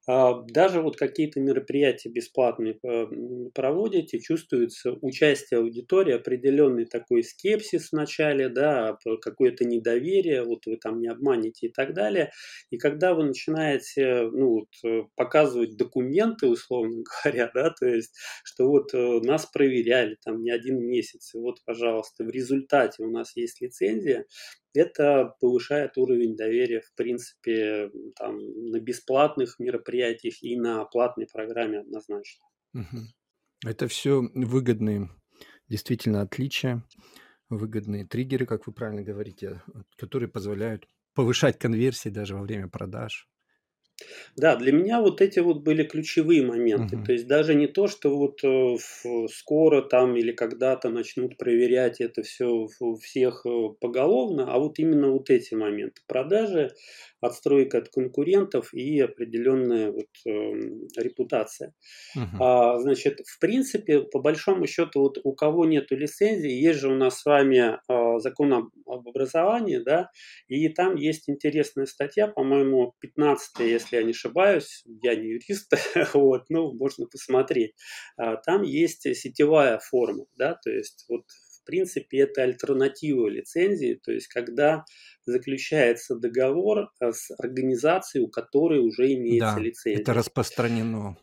даже 0.07 0.83
вот 0.83 0.97
какие-то 0.97 1.41
мероприятия 1.41 2.11
бесплатные 2.11 2.79
э, 2.83 3.07
проводите, 3.55 4.21
чувствуется 4.21 4.93
участие 5.01 5.61
аудитории, 5.61 6.15
определенный 6.15 6.85
такой 6.85 7.23
скепсис 7.23 7.89
в 7.89 7.93
начале, 7.95 8.49
да, 8.51 8.99
какое-то 9.23 9.65
недоверие, 9.65 10.45
вот 10.45 10.67
вы 10.67 10.77
там 10.77 11.01
не 11.01 11.09
обманете 11.09 11.69
и 11.69 11.73
так 11.73 11.95
далее. 11.95 12.33
И 12.71 12.77
когда 12.77 13.15
вы 13.15 13.25
начинаете 13.25 14.29
ну, 14.31 14.61
вот, 14.61 14.69
э, 14.85 15.05
показывать 15.17 15.77
документы, 15.77 16.49
условно 16.49 17.03
говоря, 17.25 17.51
да, 17.55 17.71
то 17.71 17.87
есть, 17.87 18.15
что 18.45 18.67
вот 18.69 18.93
э, 18.93 19.21
нас 19.23 19.47
проверяли 19.47 20.19
там 20.23 20.43
не 20.43 20.51
один 20.51 20.87
месяц, 20.87 21.35
и 21.35 21.39
вот, 21.39 21.61
пожалуйста, 21.65 22.25
в 22.25 22.31
результате 22.31 23.03
у 23.03 23.11
нас 23.11 23.35
есть 23.37 23.61
лицензия, 23.63 24.27
это 24.75 25.35
повышает 25.41 25.97
уровень 25.97 26.37
доверия, 26.37 26.81
в 26.81 26.93
принципе, 26.95 27.91
там, 28.17 28.39
на 28.71 28.81
бесплатных 28.81 29.59
мероприятиях 29.59 30.43
и 30.43 30.57
на 30.57 30.85
платной 30.85 31.27
программе 31.33 31.81
однозначно. 31.81 32.45
Это 33.65 33.89
все 33.89 34.21
выгодные, 34.35 35.09
действительно, 35.69 36.21
отличия, 36.21 36.85
выгодные 37.49 38.07
триггеры, 38.07 38.47
как 38.47 38.67
вы 38.67 38.73
правильно 38.73 39.03
говорите, 39.03 39.63
которые 39.97 40.29
позволяют 40.29 40.87
повышать 41.15 41.59
конверсии 41.59 42.09
даже 42.09 42.35
во 42.35 42.43
время 42.43 42.69
продаж. 42.69 43.29
Да, 44.37 44.57
для 44.57 44.73
меня 44.73 45.01
вот 45.01 45.21
эти 45.21 45.39
вот 45.39 45.63
были 45.63 45.85
ключевые 45.85 46.43
моменты. 46.45 46.97
Мгм. 46.97 47.05
То 47.05 47.13
есть 47.13 47.27
даже 47.27 47.55
не 47.55 47.67
то, 47.67 47.87
что 47.87 48.17
вот 48.17 48.41
э, 48.45 48.77
скоро 49.33 49.83
там 49.83 50.17
или 50.17 50.33
когда-то 50.33 50.91
начнут 50.91 51.37
проверять 51.37 52.01
это 52.01 52.23
все 52.23 52.69
у 52.81 52.97
всех 52.97 53.47
э, 53.47 53.69
поголовно, 53.81 54.53
а 54.53 54.59
вот 54.59 54.79
именно 54.79 55.11
вот 55.11 55.31
эти 55.31 55.55
моменты 55.55 56.03
продажи, 56.07 56.73
отстройка 57.25 57.79
от 57.79 57.89
конкурентов 57.89 58.73
и 58.75 59.01
определенная 59.01 59.91
вот, 59.91 60.09
э, 60.27 60.31
репутация. 60.97 61.75
Uh-huh. 62.17 62.23
А, 62.41 62.79
значит, 62.79 63.21
в 63.27 63.39
принципе, 63.39 64.03
по 64.03 64.21
большому 64.21 64.67
счету, 64.67 65.01
вот 65.01 65.19
у 65.25 65.33
кого 65.35 65.65
нет 65.65 65.91
лицензии, 65.91 66.51
есть 66.51 66.81
же 66.81 66.91
у 66.91 66.95
нас 66.95 67.21
с 67.21 67.25
вами 67.25 67.79
а, 67.89 68.19
закон 68.19 68.53
об, 68.53 68.69
об 68.87 69.09
образовании, 69.09 69.79
да, 69.79 70.11
и 70.49 70.69
там 70.69 70.97
есть 70.97 71.29
интересная 71.29 71.87
статья, 71.87 72.29
по-моему, 72.29 72.95
15 73.01 73.61
если 73.61 73.97
я 73.97 74.03
не 74.03 74.11
ошибаюсь, 74.11 74.85
я 75.03 75.15
не 75.15 75.29
юрист, 75.29 75.73
вот, 76.15 76.45
ну, 76.49 76.73
можно 76.75 77.07
посмотреть. 77.07 77.75
А, 78.17 78.37
там 78.37 78.63
есть 78.63 79.03
сетевая 79.17 79.79
форма, 79.79 80.27
да, 80.37 80.59
то 80.63 80.71
есть 80.71 81.07
вот 81.09 81.25
в 81.65 81.67
принципе, 81.67 82.19
это 82.19 82.43
альтернатива 82.43 83.27
лицензии, 83.27 83.99
то 84.05 84.13
есть 84.13 84.29
когда 84.29 84.85
заключается 85.27 86.17
договор 86.17 86.91
э, 87.01 87.13
с 87.13 87.31
организацией, 87.39 88.25
у 88.25 88.29
которой 88.29 88.81
уже 88.81 89.13
имеется 89.15 89.55
да, 89.57 89.61
лицензия. 89.61 90.01
Это 90.01 90.15
распространено 90.15 91.17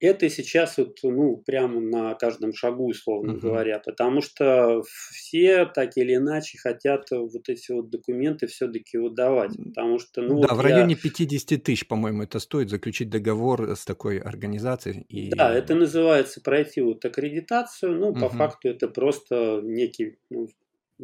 это 0.00 0.28
сейчас 0.30 0.78
вот, 0.78 0.98
ну, 1.02 1.36
прямо 1.44 1.80
на 1.80 2.14
каждом 2.14 2.54
шагу, 2.54 2.88
условно 2.88 3.32
угу. 3.32 3.40
говоря, 3.40 3.80
потому 3.80 4.20
что 4.20 4.82
все 5.10 5.66
так 5.66 5.96
или 5.96 6.14
иначе 6.14 6.58
хотят 6.58 7.10
вот 7.10 7.48
эти 7.48 7.72
вот 7.72 7.90
документы 7.90 8.46
все-таки 8.46 8.96
выдавать, 8.96 9.56
потому 9.56 9.98
что, 9.98 10.22
ну, 10.22 10.40
да, 10.40 10.48
вот 10.48 10.58
в 10.58 10.60
районе 10.60 10.94
я... 10.94 11.00
50 11.00 11.62
тысяч, 11.62 11.86
по-моему, 11.86 12.22
это 12.22 12.38
стоит 12.38 12.70
заключить 12.70 13.10
договор 13.10 13.76
с 13.76 13.84
такой 13.84 14.18
организацией. 14.18 15.02
И... 15.08 15.30
Да, 15.30 15.52
это 15.52 15.74
называется 15.74 16.40
пройти 16.40 16.80
вот 16.80 17.04
аккредитацию, 17.04 17.96
ну, 17.98 18.10
угу. 18.10 18.20
по 18.20 18.28
факту 18.28 18.68
это 18.68 18.88
просто 18.88 19.60
некий 19.64 20.18
ну, 20.30 20.48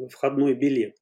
входной 0.08 0.54
билет. 0.54 0.96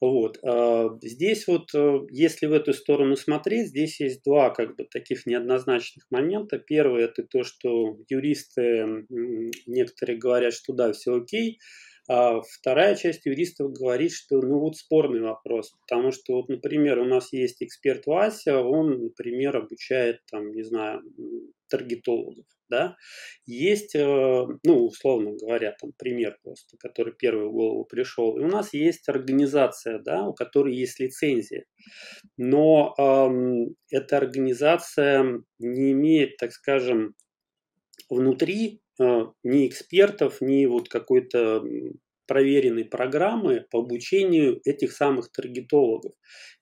Вот. 0.00 0.38
А, 0.42 0.98
здесь 1.02 1.46
вот, 1.46 1.74
э, 1.74 2.00
если 2.10 2.46
в 2.46 2.52
эту 2.52 2.72
сторону 2.72 3.16
смотреть, 3.16 3.68
здесь 3.68 4.00
есть 4.00 4.22
два 4.24 4.50
как 4.50 4.76
бы 4.76 4.84
таких 4.84 5.26
неоднозначных 5.26 6.06
момента. 6.10 6.58
Первый 6.58 7.04
это 7.04 7.22
то, 7.22 7.44
что 7.44 7.98
юристы, 8.08 9.06
некоторые 9.66 10.18
говорят, 10.18 10.54
что 10.54 10.72
да, 10.72 10.92
все 10.92 11.16
окей, 11.16 11.58
а 12.08 12.40
вторая 12.40 12.96
часть 12.96 13.26
юристов 13.26 13.72
говорит, 13.72 14.12
что 14.12 14.40
ну 14.40 14.58
вот 14.58 14.76
спорный 14.76 15.20
вопрос, 15.20 15.76
потому 15.86 16.10
что 16.12 16.34
вот, 16.34 16.48
например, 16.48 16.98
у 16.98 17.04
нас 17.04 17.32
есть 17.32 17.62
эксперт 17.62 18.06
Вася, 18.06 18.58
он, 18.58 19.04
например, 19.04 19.56
обучает 19.56 20.20
там, 20.30 20.50
не 20.50 20.64
знаю, 20.64 21.02
таргетологов, 21.70 22.44
да, 22.68 22.96
есть, 23.46 23.94
э, 23.94 24.46
ну, 24.64 24.84
условно 24.84 25.32
говоря, 25.40 25.74
там 25.80 25.92
пример 25.96 26.38
просто, 26.42 26.76
который 26.78 27.14
первый 27.14 27.48
в 27.48 27.52
голову 27.52 27.84
пришел, 27.84 28.38
и 28.38 28.42
у 28.42 28.48
нас 28.48 28.74
есть 28.74 29.08
организация, 29.08 29.98
да, 30.00 30.26
у 30.26 30.34
которой 30.34 30.74
есть 30.74 31.00
лицензия, 31.00 31.64
но 32.36 32.94
эм, 32.98 33.74
эта 33.90 34.16
организация 34.18 35.42
не 35.58 35.92
имеет, 35.92 36.36
так 36.36 36.52
скажем, 36.52 37.14
внутри 38.08 38.82
э, 39.00 39.26
ни 39.44 39.66
экспертов, 39.66 40.40
ни 40.40 40.66
вот 40.66 40.88
какой-то 40.88 41.62
проверенной 42.30 42.84
программы 42.84 43.66
по 43.72 43.80
обучению 43.80 44.60
этих 44.64 44.92
самых 44.92 45.32
таргетологов. 45.32 46.12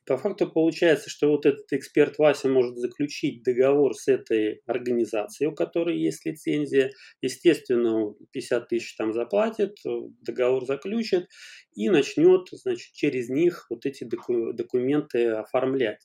По 0.08 0.16
факту 0.16 0.50
получается, 0.50 1.10
что 1.10 1.28
вот 1.28 1.44
этот 1.44 1.70
эксперт 1.70 2.16
Вася 2.16 2.48
может 2.48 2.78
заключить 2.78 3.42
договор 3.42 3.94
с 3.94 4.08
этой 4.08 4.62
организацией, 4.64 5.50
у 5.50 5.54
которой 5.54 5.98
есть 5.98 6.24
лицензия. 6.24 6.92
Естественно, 7.20 8.14
50 8.32 8.68
тысяч 8.68 8.96
там 8.96 9.12
заплатит, 9.12 9.76
договор 10.22 10.64
заключит 10.64 11.28
и 11.74 11.90
начнет, 11.90 12.48
значит, 12.50 12.94
через 12.94 13.28
них 13.28 13.66
вот 13.68 13.84
эти 13.84 14.04
документы 14.04 15.26
оформлять. 15.28 16.00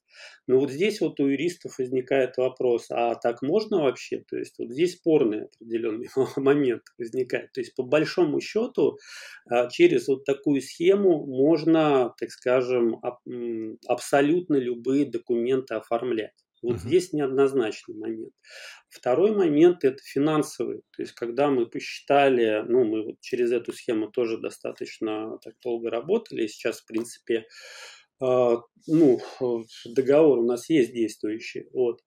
Но 0.48 0.60
вот 0.60 0.70
здесь 0.70 1.00
вот 1.00 1.20
у 1.22 1.28
юристов 1.28 1.80
возникает 1.80 2.36
вопрос, 2.36 2.88
а 2.92 3.16
так 3.16 3.42
можно 3.42 3.84
вообще? 3.84 4.24
То 4.30 4.38
есть 4.38 4.56
вот 4.60 4.72
здесь 4.72 4.96
спорный 4.96 5.46
определенный 5.46 6.10
момент 6.36 6.84
возникает. 6.98 7.54
То 7.54 7.62
есть 7.62 7.74
по 7.74 7.84
большому 7.84 8.42
счету 8.42 8.98
а, 9.50 9.70
через 9.70 10.10
вот 10.10 10.26
такую 10.26 10.62
схему 10.62 11.26
можно, 11.26 12.14
так 12.20 12.32
скажем, 12.32 13.00
абсолютно 13.94 14.56
любые 14.56 15.06
документы 15.06 15.76
оформлять. 15.76 16.34
Вот 16.62 16.78
uh-huh. 16.78 16.80
здесь 16.80 17.12
неоднозначный 17.12 17.96
момент. 17.96 18.34
Второй 18.90 19.36
момент– 19.36 19.84
это 19.84 20.02
финансовый. 20.02 20.84
То 20.96 21.02
есть, 21.02 21.12
когда 21.14 21.50
мы 21.50 21.66
посчитали, 21.66 22.64
ну, 22.68 22.86
мы 22.86 23.04
вот 23.04 23.20
через 23.20 23.52
эту 23.52 23.74
схему 23.74 24.10
тоже 24.10 24.38
достаточно 24.38 25.38
так 25.44 25.56
долго 25.62 25.90
работали, 25.90 26.48
сейчас, 26.48 26.80
в 26.80 26.86
принципе, 26.86 27.48
э, 28.22 28.56
ну, 28.88 29.20
договор 29.86 30.40
у 30.40 30.46
нас 30.46 30.70
есть 30.70 30.94
действующий. 30.94 31.68
Вот. 31.74 32.00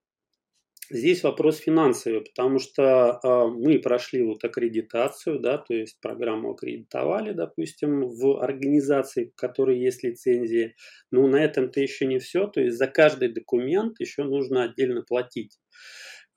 Здесь 0.89 1.25
вопрос 1.25 1.59
финансовый, 1.59 2.21
потому 2.21 2.61
что 2.61 3.19
э, 3.23 3.47
мы 3.49 3.81
прошли 3.81 4.23
вот 4.23 4.45
аккредитацию, 4.45 5.41
да, 5.41 5.59
то 5.59 5.75
есть 5.75 6.01
программу 6.01 6.53
аккредитовали, 6.53 7.33
допустим, 7.33 8.07
в 8.07 8.41
организации, 8.41 9.25
в 9.25 9.35
которой 9.35 9.81
есть 9.81 10.05
лицензии. 10.05 10.77
Но 11.11 11.27
на 11.27 11.43
этом-то 11.43 11.81
еще 11.81 12.07
не 12.07 12.21
все, 12.21 12.47
то 12.47 12.61
есть 12.61 12.77
за 12.77 12.87
каждый 12.87 13.33
документ 13.33 13.99
еще 13.99 14.23
нужно 14.23 14.63
отдельно 14.63 15.03
платить. 15.03 15.59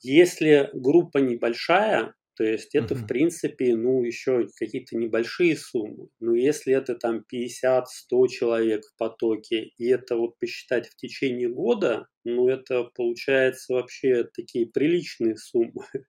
Если 0.02 0.70
группа 0.74 1.20
небольшая, 1.20 2.16
То 2.40 2.46
есть 2.46 2.74
это, 2.74 2.94
uh-huh. 2.94 3.04
в 3.04 3.08
принципе, 3.08 3.76
ну, 3.76 4.02
еще 4.02 4.48
какие-то 4.58 4.96
небольшие 4.96 5.58
суммы. 5.58 6.08
Но 6.22 6.34
если 6.34 6.74
это 6.74 6.96
там 6.96 7.26
50-100 7.30 8.28
человек 8.30 8.86
в 8.86 8.98
потоке, 8.98 9.74
и 9.78 9.90
это 9.90 10.16
вот 10.16 10.40
посчитать 10.40 10.88
в 10.88 10.96
течение 10.96 11.50
года, 11.50 12.08
ну, 12.24 12.48
это 12.48 12.86
получается 12.96 13.74
вообще 13.74 14.24
такие 14.24 14.68
приличные 14.68 15.36
суммы. 15.36 15.84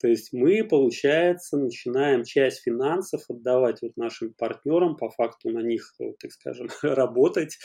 То 0.00 0.08
есть 0.08 0.32
мы, 0.32 0.64
получается, 0.64 1.56
начинаем 1.56 2.24
часть 2.24 2.62
финансов 2.64 3.22
отдавать 3.28 3.80
вот 3.80 3.96
нашим 3.96 4.34
партнерам, 4.34 4.96
по 4.96 5.08
факту 5.08 5.50
на 5.50 5.60
них, 5.60 5.94
так 6.18 6.32
скажем, 6.32 6.66
работать. 6.82 7.58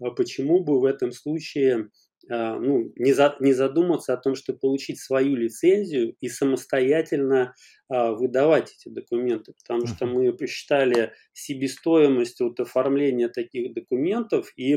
А 0.00 0.12
почему 0.12 0.64
бы 0.64 0.80
в 0.80 0.86
этом 0.86 1.12
случае 1.12 1.90
ну, 2.30 2.92
не, 2.96 3.12
за, 3.12 3.36
не 3.40 3.52
задуматься 3.52 4.12
о 4.14 4.16
том, 4.16 4.36
что 4.36 4.54
получить 4.54 5.00
свою 5.00 5.34
лицензию 5.34 6.14
и 6.20 6.28
самостоятельно 6.28 7.54
а, 7.88 8.12
выдавать 8.12 8.72
эти 8.72 8.88
документы, 8.92 9.52
потому 9.52 9.88
что 9.88 10.06
мы 10.06 10.32
посчитали 10.32 11.12
себестоимость 11.32 12.40
вот 12.40 12.60
оформления 12.60 13.28
таких 13.28 13.74
документов 13.74 14.52
и, 14.56 14.76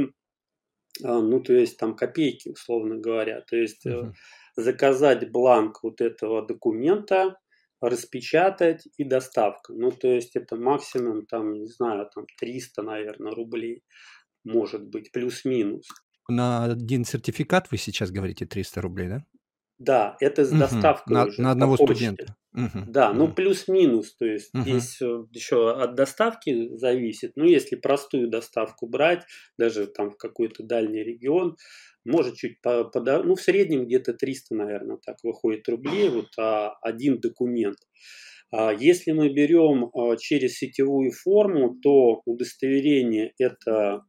а, 1.03 1.21
ну, 1.21 1.41
то 1.41 1.53
есть 1.53 1.77
там 1.77 1.95
копейки, 1.95 2.49
условно 2.49 2.97
говоря, 2.97 3.41
то 3.41 3.55
есть 3.55 3.85
uh-huh. 3.85 4.11
заказать 4.55 5.31
бланк 5.31 5.83
вот 5.83 6.01
этого 6.01 6.45
документа, 6.45 7.37
распечатать 7.81 8.87
и 8.97 9.03
доставка. 9.03 9.73
Ну, 9.73 9.91
то 9.91 10.07
есть 10.07 10.35
это 10.35 10.55
максимум, 10.55 11.25
там, 11.27 11.53
не 11.53 11.67
знаю, 11.67 12.09
там 12.15 12.25
300, 12.39 12.81
наверное, 12.81 13.33
рублей 13.33 13.83
может 14.43 14.87
быть, 14.87 15.11
плюс-минус. 15.11 15.87
На 16.27 16.65
один 16.65 17.05
сертификат 17.05 17.71
вы 17.71 17.77
сейчас 17.77 18.11
говорите 18.11 18.45
300 18.45 18.81
рублей, 18.81 19.07
да? 19.09 19.25
Да, 19.79 20.17
это 20.19 20.45
с 20.45 20.53
доставкой 20.53 21.17
На, 21.17 21.25
уже 21.25 21.43
на 21.43 21.51
одного 21.51 21.77
студента. 21.77 22.35
Мгм. 22.51 22.79
Да, 22.85 23.13
ну 23.13 23.27
Мгм. 23.27 23.33
плюс-минус, 23.33 24.13
то 24.17 24.25
есть 24.25 24.51
Мгм. 24.53 24.61
здесь 24.61 25.01
э, 25.01 25.05
еще 25.31 25.71
от 25.71 25.95
доставки 25.95 26.75
зависит. 26.75 27.31
Ну, 27.37 27.45
если 27.45 27.77
простую 27.77 28.29
доставку 28.29 28.87
брать, 28.87 29.23
даже 29.57 29.87
там 29.87 30.11
в 30.11 30.17
какой-то 30.17 30.63
дальний 30.63 31.01
регион, 31.01 31.55
может 32.03 32.35
чуть 32.35 32.59
по, 32.61 32.91
ну 33.23 33.35
в 33.35 33.41
среднем 33.41 33.85
где-то 33.85 34.13
300, 34.13 34.55
наверное, 34.55 34.97
так 34.97 35.15
выходит 35.23 35.69
рублей, 35.69 36.09
вот 36.09 36.27
а, 36.37 36.73
один 36.81 37.21
документ. 37.21 37.77
А 38.51 38.73
Если 38.73 39.11
мы 39.13 39.29
берем 39.29 39.85
а, 39.93 40.17
через 40.17 40.57
сетевую 40.57 41.11
форму, 41.11 41.77
то 41.81 42.21
удостоверение 42.25 43.33
это 43.39 44.01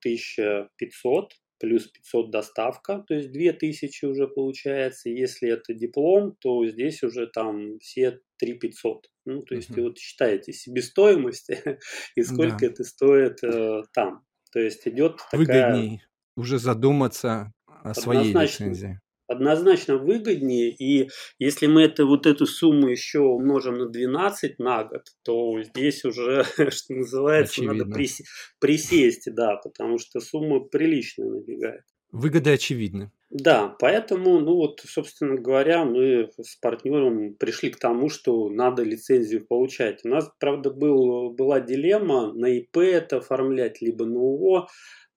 1500 0.00 1.32
плюс 1.60 1.86
500 1.86 2.30
доставка, 2.30 3.04
то 3.06 3.14
есть 3.14 3.30
2000 3.30 4.06
уже 4.06 4.26
получается. 4.26 5.10
Если 5.10 5.50
это 5.50 5.74
диплом, 5.74 6.34
то 6.40 6.66
здесь 6.66 7.02
уже 7.02 7.26
там 7.26 7.78
все 7.78 8.20
3500. 8.38 9.06
Ну, 9.26 9.42
то 9.42 9.54
есть, 9.54 9.70
uh-huh. 9.70 9.82
вот 9.82 9.98
считаете 9.98 10.52
себестоимость 10.52 11.50
и 12.16 12.22
сколько 12.22 12.60
да. 12.60 12.66
это 12.66 12.84
стоит 12.84 13.44
э, 13.44 13.82
там. 13.92 14.24
То 14.52 14.58
есть 14.58 14.88
идет 14.88 15.18
такая... 15.30 15.38
Выгодней 15.72 16.02
уже 16.36 16.58
задуматься 16.58 17.52
о 17.66 17.94
своей 17.94 18.32
лицензии 18.32 18.98
однозначно 19.30 19.96
выгоднее. 19.96 20.70
И 20.70 21.08
если 21.38 21.66
мы 21.66 21.82
это, 21.82 22.04
вот 22.04 22.26
эту 22.26 22.46
сумму 22.46 22.88
еще 22.88 23.20
умножим 23.20 23.78
на 23.78 23.88
12 23.88 24.58
на 24.58 24.84
год, 24.84 25.02
то 25.24 25.62
здесь 25.62 26.04
уже, 26.04 26.44
что 26.70 26.94
называется, 26.94 27.62
Очевидно. 27.62 27.84
надо 27.84 27.98
прис- 27.98 28.24
присесть, 28.58 29.32
да, 29.32 29.56
потому 29.56 29.98
что 29.98 30.20
сумма 30.20 30.60
приличная 30.60 31.28
набегает. 31.28 31.84
Выгоды 32.12 32.50
очевидны. 32.50 33.12
Да, 33.30 33.76
поэтому, 33.78 34.40
ну 34.40 34.56
вот, 34.56 34.80
собственно 34.84 35.36
говоря, 35.36 35.84
мы 35.84 36.30
с 36.42 36.56
партнером 36.56 37.34
пришли 37.34 37.70
к 37.70 37.78
тому, 37.78 38.08
что 38.08 38.48
надо 38.48 38.82
лицензию 38.82 39.46
получать. 39.46 40.04
У 40.04 40.08
нас, 40.08 40.28
правда, 40.40 40.70
был, 40.70 41.30
была 41.30 41.60
дилемма 41.60 42.32
на 42.32 42.46
ИП 42.46 42.78
это 42.78 43.18
оформлять, 43.18 43.80
либо 43.80 44.04
на 44.04 44.18
УО. 44.18 44.66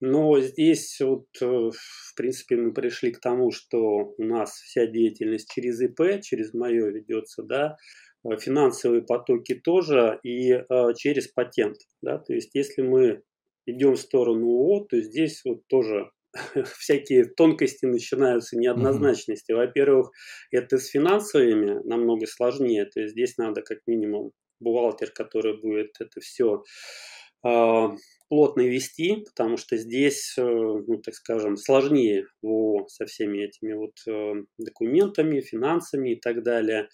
Но 0.06 0.38
здесь 0.42 1.00
вот, 1.00 1.28
э, 1.40 1.46
в 1.46 2.16
принципе, 2.18 2.58
мы 2.58 2.74
пришли 2.74 3.14
к 3.14 3.22
тому, 3.22 3.52
что 3.52 3.78
у 4.18 4.24
нас 4.24 4.52
вся 4.52 4.86
деятельность 4.86 5.50
через 5.50 5.80
ИП, 5.80 6.22
через 6.22 6.54
мое 6.54 6.90
ведется, 6.90 7.42
да, 7.42 7.78
э, 8.26 8.36
финансовые 8.38 9.04
потоки 9.04 9.56
тоже 9.56 10.20
и 10.22 10.52
э, 10.52 10.94
через 10.98 11.30
патент, 11.30 11.78
да, 12.02 12.18
то 12.18 12.34
есть 12.34 12.50
если 12.54 12.82
мы 12.82 13.22
идем 13.66 13.94
в 13.94 14.00
сторону 14.00 14.48
ООО, 14.48 14.88
то 14.90 15.00
здесь 15.00 15.42
вот 15.46 15.66
тоже 15.70 16.12
всякие 16.78 17.24
тонкости 17.24 17.86
начинаются, 17.86 18.58
неоднозначности. 18.58 19.54
Во-первых, 19.54 20.12
это 20.52 20.80
с 20.80 20.88
финансовыми 20.88 21.80
намного 21.88 22.28
сложнее, 22.28 22.88
то 22.94 23.00
есть 23.00 23.14
здесь 23.14 23.38
надо 23.38 23.62
как 23.62 23.78
минимум 23.88 24.34
бухгалтер, 24.60 25.12
который 25.12 25.62
будет 25.62 25.96
это 26.02 26.20
все 26.20 26.62
а, 27.46 27.96
плотно 28.34 28.62
вести, 28.62 29.18
потому 29.28 29.58
что 29.58 29.78
здесь, 29.78 30.34
э, 30.40 30.42
ну, 30.42 30.98
так 31.04 31.14
скажем, 31.14 31.56
сложнее 31.56 32.26
со 32.88 33.06
всеми 33.06 33.44
этими 33.46 33.74
вот 33.74 33.94
э, 34.08 34.34
документами, 34.58 35.40
финансами 35.40 36.14
и 36.14 36.20
так 36.20 36.42
далее. 36.42 36.90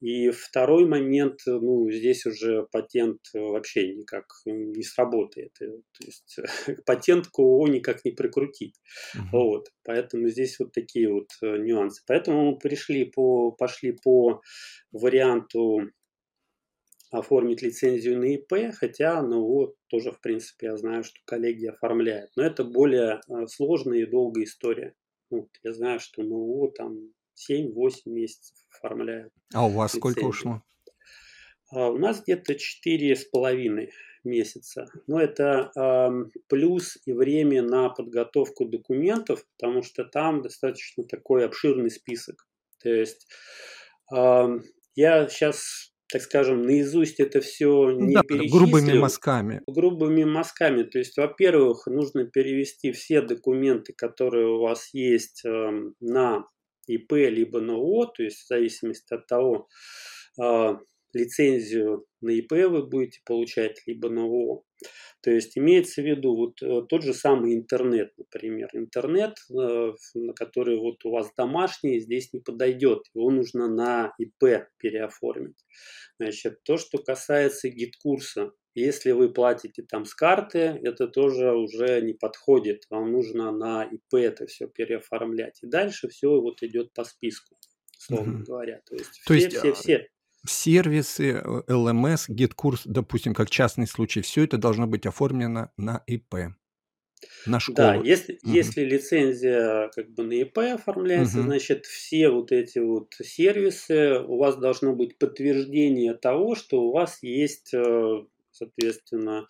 И 0.00 0.30
второй 0.30 0.86
момент, 0.86 1.40
ну, 1.46 1.90
здесь 1.90 2.26
уже 2.26 2.68
патент 2.70 3.18
вообще 3.34 3.92
никак 3.92 4.26
не 4.46 4.84
сработает. 4.84 5.50
Э, 5.60 5.66
то 5.66 6.06
есть 6.06 6.38
патент 6.86 7.26
к 7.26 7.40
ООО 7.40 7.66
никак 7.66 8.04
не 8.04 8.12
прикрутить. 8.12 8.76
Uh-huh. 9.16 9.22
Вот. 9.32 9.70
Поэтому 9.82 10.28
здесь 10.28 10.60
вот 10.60 10.70
такие 10.70 11.12
вот 11.12 11.26
нюансы. 11.42 12.04
Поэтому 12.06 12.52
мы 12.52 12.58
пришли 12.58 13.04
по, 13.04 13.50
пошли 13.50 13.98
по 14.00 14.40
варианту 14.92 15.90
оформить 17.18 17.62
лицензию 17.62 18.18
на 18.18 18.34
ИП, 18.34 18.74
хотя, 18.74 19.22
вот, 19.22 19.76
тоже, 19.88 20.10
в 20.10 20.20
принципе, 20.20 20.66
я 20.66 20.76
знаю, 20.76 21.04
что 21.04 21.20
коллеги 21.24 21.66
оформляют. 21.66 22.30
Но 22.36 22.42
это 22.42 22.64
более 22.64 23.20
э, 23.28 23.46
сложная 23.46 24.00
и 24.00 24.06
долгая 24.06 24.44
история. 24.44 24.94
Вот, 25.30 25.48
я 25.62 25.72
знаю, 25.72 26.00
что 26.00 26.22
вот 26.22 26.74
там 26.74 27.12
7-8 27.48 27.92
месяцев 28.06 28.56
оформляют. 28.76 29.32
А 29.54 29.66
у 29.66 29.70
вас 29.70 29.94
лицензию. 29.94 30.12
сколько 30.12 30.28
ушло? 30.28 30.62
А 31.70 31.90
у 31.90 31.98
нас 31.98 32.22
где-то 32.22 32.56
четыре 32.56 33.14
с 33.14 33.24
половиной 33.24 33.90
месяца. 34.24 34.86
Но 35.06 35.20
это 35.20 35.70
э, 35.76 36.08
плюс 36.48 36.98
и 37.06 37.12
время 37.12 37.62
на 37.62 37.90
подготовку 37.90 38.64
документов, 38.64 39.44
потому 39.56 39.82
что 39.82 40.04
там 40.04 40.42
достаточно 40.42 41.04
такой 41.04 41.44
обширный 41.44 41.90
список. 41.90 42.48
То 42.82 42.88
есть 42.88 43.28
э, 44.12 44.46
я 44.96 45.28
сейчас 45.28 45.93
так 46.14 46.22
скажем, 46.22 46.62
наизусть 46.62 47.18
это 47.18 47.40
все 47.40 47.90
не 47.90 48.14
да, 48.14 48.22
перечислю. 48.22 48.56
грубыми 48.56 48.92
мазками. 48.92 49.62
Грубыми 49.66 50.22
мазками. 50.22 50.84
То 50.84 51.00
есть, 51.00 51.16
во-первых, 51.16 51.88
нужно 51.88 52.24
перевести 52.24 52.92
все 52.92 53.20
документы, 53.20 53.92
которые 53.92 54.46
у 54.46 54.60
вас 54.60 54.90
есть 54.92 55.44
э, 55.44 55.70
на 55.98 56.46
ИП 56.86 57.14
либо 57.14 57.60
на 57.60 57.72
ООО, 57.72 58.06
то 58.06 58.22
есть 58.22 58.44
в 58.44 58.46
зависимости 58.46 59.12
от 59.12 59.26
того, 59.26 59.66
э, 60.40 60.76
лицензию 61.14 62.06
на 62.20 62.30
ИП 62.30 62.52
вы 62.52 62.86
будете 62.86 63.20
получать, 63.24 63.82
либо 63.86 64.08
на 64.08 64.22
ООО. 64.22 64.64
То 65.22 65.30
есть 65.30 65.56
имеется 65.56 66.02
в 66.02 66.04
виду 66.04 66.36
вот 66.36 66.62
э, 66.62 66.82
тот 66.88 67.02
же 67.02 67.14
самый 67.14 67.54
интернет, 67.54 68.12
например. 68.18 68.68
Интернет, 68.74 69.36
э, 69.50 69.92
на 70.14 70.32
который 70.34 70.78
вот 70.78 71.04
у 71.04 71.10
вас 71.10 71.30
домашний, 71.36 72.00
здесь 72.00 72.32
не 72.32 72.40
подойдет. 72.40 73.04
Его 73.14 73.30
нужно 73.30 73.68
на 73.68 74.12
ИП 74.18 74.66
переоформить. 74.78 75.64
Значит, 76.18 76.62
то, 76.64 76.76
что 76.76 76.98
касается 76.98 77.68
GetCourse 77.68 78.37
а, 78.37 78.52
если 78.74 79.12
вы 79.12 79.32
платите 79.32 79.82
там 79.82 80.04
с 80.04 80.14
карты, 80.14 80.80
это 80.82 81.06
тоже 81.06 81.52
уже 81.52 82.00
не 82.02 82.12
подходит. 82.12 82.82
Вам 82.90 83.12
нужно 83.12 83.52
на 83.52 83.84
ИП 83.84 84.14
это 84.14 84.46
все 84.46 84.66
переоформлять. 84.66 85.62
И 85.62 85.66
дальше 85.66 86.08
все 86.08 86.40
вот 86.40 86.62
идет 86.62 86.92
по 86.92 87.04
списку, 87.04 87.56
условно 87.96 88.38
угу. 88.38 88.44
говоря. 88.44 88.80
То 88.86 88.96
есть 88.96 89.22
То 89.26 89.34
все, 89.34 89.44
есть 89.44 89.56
все, 89.56 89.72
все 89.72 90.08
сервисы, 90.46 91.42
LMS, 91.68 92.28
GetCourse, 92.28 92.82
допустим, 92.84 93.34
как 93.34 93.50
частный 93.50 93.86
случай, 93.86 94.20
все 94.20 94.44
это 94.44 94.58
должно 94.58 94.86
быть 94.86 95.06
оформлено 95.06 95.70
на 95.76 96.02
ИП. 96.06 96.54
На 97.46 97.60
школу. 97.60 97.76
Да, 97.76 97.94
если, 97.94 98.38
угу. 98.42 98.52
если 98.52 98.82
лицензия 98.82 99.90
как 99.94 100.10
бы 100.10 100.24
на 100.24 100.32
ИП 100.32 100.58
оформляется, 100.58 101.38
угу. 101.38 101.46
значит, 101.46 101.86
все 101.86 102.28
вот 102.28 102.52
эти 102.52 102.78
вот 102.78 103.14
сервисы, 103.22 104.18
у 104.20 104.38
вас 104.38 104.56
должно 104.56 104.94
быть 104.94 105.18
подтверждение 105.18 106.14
того, 106.14 106.54
что 106.54 106.82
у 106.82 106.92
вас 106.92 107.22
есть, 107.22 107.72
э, 107.72 108.24
соответственно, 108.50 109.46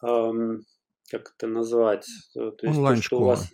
как 0.00 1.32
это 1.36 1.46
назвать? 1.46 2.06
Э, 2.36 2.50
то 2.58 2.66
есть, 2.66 2.78
то, 2.78 2.96
что 3.02 3.20
у 3.20 3.24
вас 3.24 3.50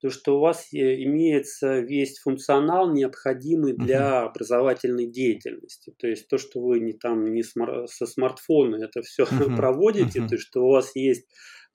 то, 0.00 0.10
что 0.10 0.36
у 0.36 0.40
вас 0.40 0.68
имеется 0.72 1.80
весь 1.80 2.18
функционал, 2.18 2.92
необходимый 2.92 3.74
для 3.74 4.00
uh-huh. 4.00 4.28
образовательной 4.28 5.06
деятельности. 5.06 5.92
То 5.98 6.08
есть 6.08 6.26
то, 6.28 6.38
что 6.38 6.60
вы 6.60 6.80
не 6.80 6.94
там 6.94 7.32
не 7.32 7.42
смар- 7.42 7.86
со 7.86 8.06
смартфона 8.06 8.82
это 8.82 9.02
все 9.02 9.24
uh-huh. 9.24 9.54
проводите, 9.56 10.20
uh-huh. 10.20 10.28
то, 10.28 10.38
что 10.38 10.62
у 10.62 10.70
вас 10.70 10.96
есть 10.96 11.26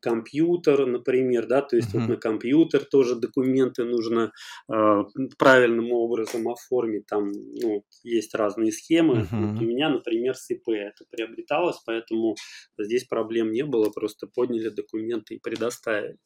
компьютер, 0.06 0.86
например, 0.86 1.48
да, 1.48 1.64
то 1.64 1.76
есть 1.76 1.96
uh-huh. 1.96 2.02
вот 2.02 2.10
на 2.10 2.18
компьютер 2.18 2.86
тоже 2.86 3.16
документы 3.16 3.86
нужно 3.86 4.32
э, 4.72 5.04
правильным 5.40 5.92
образом 5.92 6.48
оформить, 6.48 7.08
там, 7.08 7.32
ну, 7.32 7.84
есть 8.04 8.36
разные 8.36 8.72
схемы. 8.72 9.16
Uh-huh. 9.16 9.54
Вот 9.54 9.62
у 9.62 9.66
меня, 9.66 9.90
например, 9.90 10.36
с 10.36 10.48
ИП 10.52 10.70
это 10.70 11.06
приобреталось, 11.10 11.78
поэтому 11.84 12.36
здесь 12.78 13.06
проблем 13.06 13.52
не 13.52 13.64
было, 13.64 13.90
просто 13.90 14.28
подняли 14.28 14.70
документы 14.70 15.36
и 15.36 15.40
предоставили. 15.40 16.20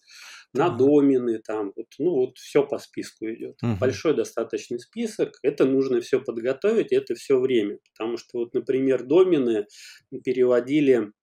На 0.53 0.67
uh-huh. 0.67 0.77
домены 0.77 1.39
там, 1.39 1.71
вот, 1.73 1.87
ну 1.99 2.11
вот 2.15 2.37
все 2.37 2.67
по 2.67 2.79
списку 2.79 3.27
идет. 3.27 3.55
Uh-huh. 3.63 3.79
Большой 3.79 4.13
достаточный 4.13 4.79
список, 4.79 5.39
это 5.41 5.63
нужно 5.63 6.01
все 6.01 6.19
подготовить, 6.19 6.91
это 6.91 7.15
все 7.15 7.39
время, 7.39 7.77
потому 7.93 8.17
что 8.17 8.39
вот, 8.39 8.53
например, 8.53 9.05
домены 9.05 9.67
переводили 10.25 11.13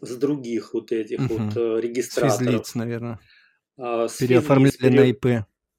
с 0.00 0.16
других 0.16 0.74
вот 0.74 0.92
этих 0.92 1.20
угу. 1.20 1.34
вот 1.34 1.56
э, 1.56 1.80
регистраторов. 1.80 2.36
Связлиц, 2.36 2.74
наверное. 2.74 3.20
А, 3.78 4.08
Переоформляли 4.08 4.76
пере... 4.76 5.00
на 5.00 5.04
ИП. 5.06 5.26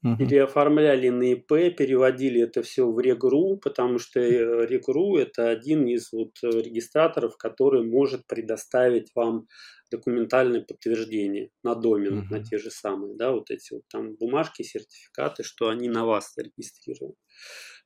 Угу. 0.04 0.18
Переоформляли 0.18 1.10
на 1.10 1.34
ИП, 1.34 1.76
переводили 1.78 2.42
это 2.42 2.64
все 2.64 2.92
в 2.92 3.00
Регру, 3.00 3.58
потому 3.58 4.00
что 4.00 4.20
э, 4.20 4.66
Регру 4.66 5.18
это 5.18 5.50
один 5.50 5.86
из 5.86 6.12
вот 6.12 6.32
э, 6.44 6.48
регистраторов, 6.50 7.38
который 7.38 7.84
может 7.84 8.26
предоставить 8.26 9.12
вам 9.14 9.48
документальное 9.92 10.62
подтверждение 10.62 11.52
на 11.64 11.76
домен, 11.76 12.20
угу. 12.20 12.34
на 12.34 12.44
те 12.44 12.58
же 12.58 12.72
самые, 12.72 13.16
да, 13.16 13.32
вот 13.32 13.52
эти 13.52 13.74
вот 13.74 13.84
там 13.90 14.16
бумажки, 14.16 14.64
сертификаты, 14.64 15.44
что 15.44 15.70
они 15.70 15.88
на 15.88 16.06
вас 16.06 16.34
зарегистрированы. 16.36 17.16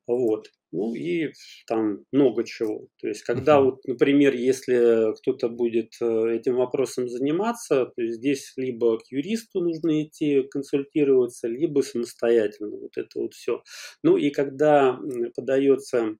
Вот. 0.07 0.51
Ну 0.75 0.93
и 0.93 1.31
там 1.67 2.03
много 2.11 2.43
чего. 2.43 2.87
То 2.99 3.07
есть, 3.07 3.23
когда 3.23 3.61
вот, 3.61 3.79
например, 3.85 4.35
если 4.35 5.15
кто-то 5.19 5.47
будет 5.49 5.93
э, 6.01 6.35
этим 6.35 6.55
вопросом 6.55 7.07
заниматься, 7.07 7.85
то 7.95 8.05
здесь 8.05 8.53
либо 8.57 8.97
к 8.99 9.03
юристу 9.09 9.61
нужно 9.61 10.03
идти 10.03 10.43
консультироваться, 10.43 11.47
либо 11.47 11.79
самостоятельно. 11.81 12.71
Вот 12.77 12.97
это 12.97 13.19
вот 13.19 13.33
все. 13.33 13.63
Ну 14.03 14.17
и 14.17 14.29
когда 14.31 14.99
подается 15.35 16.17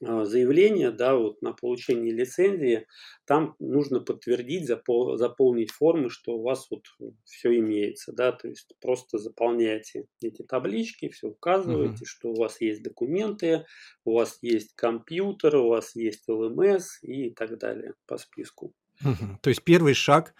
заявление, 0.00 0.90
да, 0.90 1.14
вот 1.14 1.42
на 1.42 1.52
получение 1.52 2.12
лицензии, 2.12 2.86
там 3.26 3.54
нужно 3.58 4.00
подтвердить, 4.00 4.66
запол, 4.66 5.16
заполнить 5.16 5.70
формы, 5.70 6.08
что 6.08 6.38
у 6.38 6.42
вас 6.42 6.68
вот 6.70 6.84
все 7.24 7.58
имеется, 7.58 8.12
да, 8.12 8.32
то 8.32 8.48
есть 8.48 8.74
просто 8.80 9.18
заполняете 9.18 10.06
эти 10.22 10.42
таблички, 10.42 11.10
все 11.10 11.28
указываете, 11.28 11.96
угу. 11.96 12.06
что 12.06 12.28
у 12.30 12.34
вас 12.34 12.60
есть 12.60 12.82
документы, 12.82 13.66
у 14.04 14.14
вас 14.14 14.38
есть 14.40 14.74
компьютер, 14.74 15.56
у 15.56 15.68
вас 15.68 15.94
есть 15.94 16.28
ЛМС 16.28 17.02
и 17.02 17.30
так 17.30 17.58
далее 17.58 17.94
по 18.06 18.16
списку. 18.16 18.74
Угу. 19.04 19.38
То 19.42 19.50
есть 19.50 19.62
первый 19.62 19.94
шаг 19.94 20.34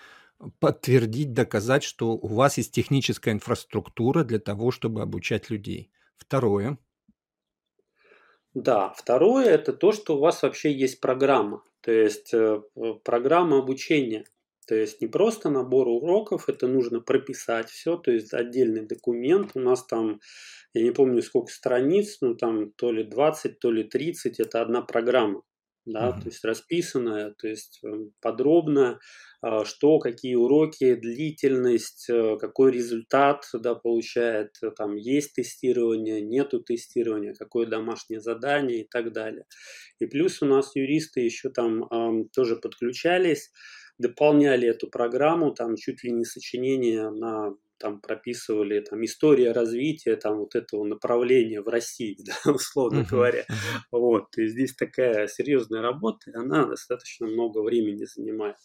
подтвердить, 0.58 1.34
доказать, 1.34 1.82
что 1.82 2.12
у 2.12 2.28
вас 2.28 2.56
есть 2.56 2.72
техническая 2.72 3.34
инфраструктура 3.34 4.24
для 4.24 4.38
того, 4.38 4.70
чтобы 4.70 5.02
обучать 5.02 5.50
людей. 5.50 5.90
Второе– 6.16 6.78
да, 8.54 8.92
второе 8.96 9.46
это 9.46 9.72
то, 9.72 9.92
что 9.92 10.16
у 10.16 10.20
вас 10.20 10.42
вообще 10.42 10.72
есть 10.72 11.00
программа, 11.00 11.62
то 11.82 11.92
есть 11.92 12.34
э, 12.34 12.60
программа 13.04 13.58
обучения. 13.58 14.24
То 14.66 14.74
есть 14.76 15.00
не 15.00 15.08
просто 15.08 15.50
набор 15.50 15.88
уроков, 15.88 16.48
это 16.48 16.68
нужно 16.68 17.00
прописать 17.00 17.70
все, 17.70 17.96
то 17.96 18.12
есть 18.12 18.32
отдельный 18.32 18.86
документ. 18.86 19.52
У 19.54 19.60
нас 19.60 19.84
там, 19.84 20.20
я 20.74 20.82
не 20.82 20.92
помню 20.92 21.22
сколько 21.22 21.52
страниц, 21.52 22.18
ну 22.20 22.36
там 22.36 22.70
то 22.72 22.92
ли 22.92 23.02
20, 23.02 23.58
то 23.58 23.70
ли 23.70 23.84
30, 23.84 24.38
это 24.38 24.60
одна 24.60 24.82
программа 24.82 25.42
да, 25.92 26.08
uh-huh. 26.08 26.22
то 26.22 26.28
есть 26.28 26.44
расписанная, 26.44 27.34
то 27.38 27.48
есть 27.48 27.80
эм, 27.84 28.12
подробно, 28.20 28.98
а, 29.42 29.64
что, 29.64 29.98
какие 29.98 30.34
уроки, 30.34 30.94
длительность, 30.94 32.08
э, 32.10 32.36
какой 32.38 32.72
результат 32.72 33.44
да, 33.54 33.74
получает, 33.74 34.50
э, 34.62 34.70
там 34.76 34.96
есть 34.96 35.34
тестирование, 35.34 36.20
нету 36.20 36.60
тестирования, 36.60 37.34
какое 37.34 37.66
домашнее 37.66 38.20
задание 38.20 38.82
и 38.82 38.88
так 38.88 39.12
далее. 39.12 39.46
И 39.98 40.06
плюс 40.06 40.42
у 40.42 40.46
нас 40.46 40.76
юристы 40.76 41.20
еще 41.20 41.48
там 41.48 41.84
э, 41.84 42.24
тоже 42.34 42.56
подключались, 42.56 43.50
дополняли 43.98 44.68
эту 44.68 44.88
программу, 44.88 45.52
там 45.52 45.76
чуть 45.76 46.04
ли 46.04 46.12
не 46.12 46.24
сочинение 46.24 47.10
на 47.10 47.54
там 47.80 48.00
прописывали 48.00 48.80
там 48.80 49.04
история 49.04 49.52
развития 49.52 50.16
там 50.16 50.38
вот 50.38 50.54
этого 50.54 50.84
направления 50.84 51.62
в 51.62 51.68
России, 51.68 52.16
да, 52.24 52.52
условно 52.52 53.06
говоря. 53.08 53.44
Вот, 53.90 54.26
и 54.36 54.46
здесь 54.46 54.74
такая 54.74 55.26
серьезная 55.26 55.80
работа, 55.80 56.30
и 56.30 56.36
она 56.36 56.66
достаточно 56.66 57.26
много 57.26 57.62
времени 57.62 58.04
занимает. 58.04 58.56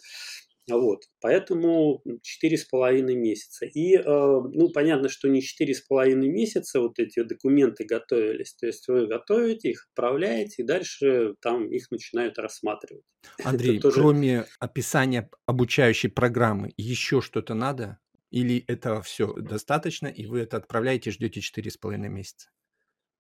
Вот, 0.70 1.04
поэтому 1.22 2.02
четыре 2.24 2.58
с 2.58 2.66
половиной 2.66 3.16
месяца. 3.16 3.68
И, 3.68 3.96
э, 3.96 4.02
ну, 4.04 4.70
понятно, 4.74 5.10
что 5.10 5.28
не 5.28 5.44
четыре 5.44 5.76
с 5.76 5.82
половиной 5.82 6.28
месяца 6.28 6.80
вот 6.80 6.98
эти 6.98 7.22
документы 7.22 7.86
готовились. 7.86 8.56
То 8.56 8.66
есть 8.66 8.88
вы 8.88 9.06
готовите 9.06 9.70
их, 9.70 9.88
отправляете, 9.92 10.64
и 10.64 10.66
дальше 10.66 11.36
там 11.40 11.70
их 11.70 11.92
начинают 11.92 12.40
рассматривать. 12.40 13.04
Андрей, 13.44 13.80
тоже... 13.80 14.00
кроме 14.00 14.46
описания 14.60 15.30
обучающей 15.46 16.10
программы, 16.10 16.74
еще 16.78 17.22
что-то 17.22 17.54
надо? 17.54 18.00
Или 18.36 18.66
это 18.68 19.02
все 19.02 19.34
достаточно, 19.34 20.08
и 20.08 20.26
вы 20.26 20.42
это 20.42 20.58
отправляете 20.58 21.10
ждете 21.10 21.40
4,5 21.40 22.10
месяца? 22.10 22.50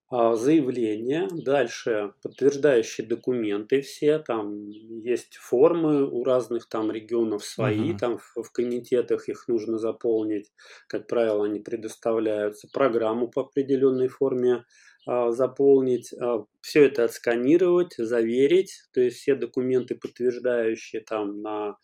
А, 0.09 0.35
заявление, 0.35 1.29
дальше 1.31 2.13
подтверждающие 2.21 3.07
документы 3.07 3.81
все, 3.81 4.19
там 4.19 4.67
есть 4.67 5.37
формы 5.37 6.03
у 6.03 6.25
разных 6.25 6.67
там 6.67 6.91
регионов 6.91 7.45
свои, 7.45 7.91
угу. 7.91 7.97
там 7.97 8.17
в, 8.17 8.43
в 8.43 8.51
комитетах 8.51 9.29
их 9.29 9.47
нужно 9.47 9.77
заполнить, 9.77 10.51
как 10.87 11.07
правило, 11.07 11.45
они 11.45 11.61
предоставляются, 11.61 12.67
программу 12.73 13.29
по 13.29 13.43
определенной 13.43 14.09
форме 14.09 14.65
а, 15.07 15.31
заполнить, 15.31 16.13
а, 16.13 16.43
все 16.59 16.87
это 16.87 17.05
отсканировать, 17.05 17.95
заверить, 17.97 18.83
то 18.93 18.99
есть 18.99 19.19
все 19.19 19.35
документы 19.35 19.95
подтверждающие 19.95 21.01
там 21.01 21.41
на 21.41 21.77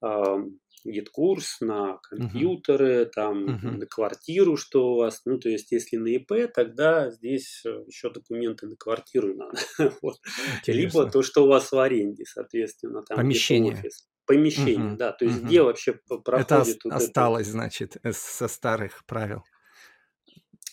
а, 0.00 0.38
GetCourse, 0.84 1.60
на 1.60 1.98
компьютеры, 1.98 3.02
uh-huh. 3.02 3.10
там, 3.14 3.44
uh-huh. 3.46 3.70
на 3.78 3.86
квартиру, 3.86 4.56
что 4.56 4.92
у 4.92 4.96
вас. 4.98 5.22
Ну, 5.24 5.38
то 5.38 5.48
есть, 5.48 5.72
если 5.72 5.96
на 5.96 6.08
ИП, 6.08 6.52
тогда 6.52 7.10
здесь 7.10 7.62
э, 7.64 7.84
еще 7.86 8.10
документы 8.10 8.66
на 8.66 8.76
квартиру 8.76 9.34
надо. 9.36 9.58
вот. 10.02 10.16
Либо 10.66 11.10
то, 11.10 11.22
что 11.22 11.44
у 11.44 11.48
вас 11.48 11.72
в 11.72 11.78
аренде, 11.78 12.24
соответственно. 12.24 13.02
Там 13.02 13.16
Помещение. 13.16 13.74
Офис. 13.74 14.08
Помещение, 14.26 14.92
uh-huh. 14.92 14.96
да. 14.96 15.12
То 15.12 15.24
есть, 15.24 15.38
uh-huh. 15.38 15.46
где 15.46 15.62
вообще 15.62 15.92
проходит... 16.06 16.46
Это 16.46 16.58
вот 16.58 16.92
осталось, 16.92 17.48
это... 17.48 17.52
значит, 17.52 17.96
со 18.12 18.48
старых 18.48 19.04
правил. 19.06 19.42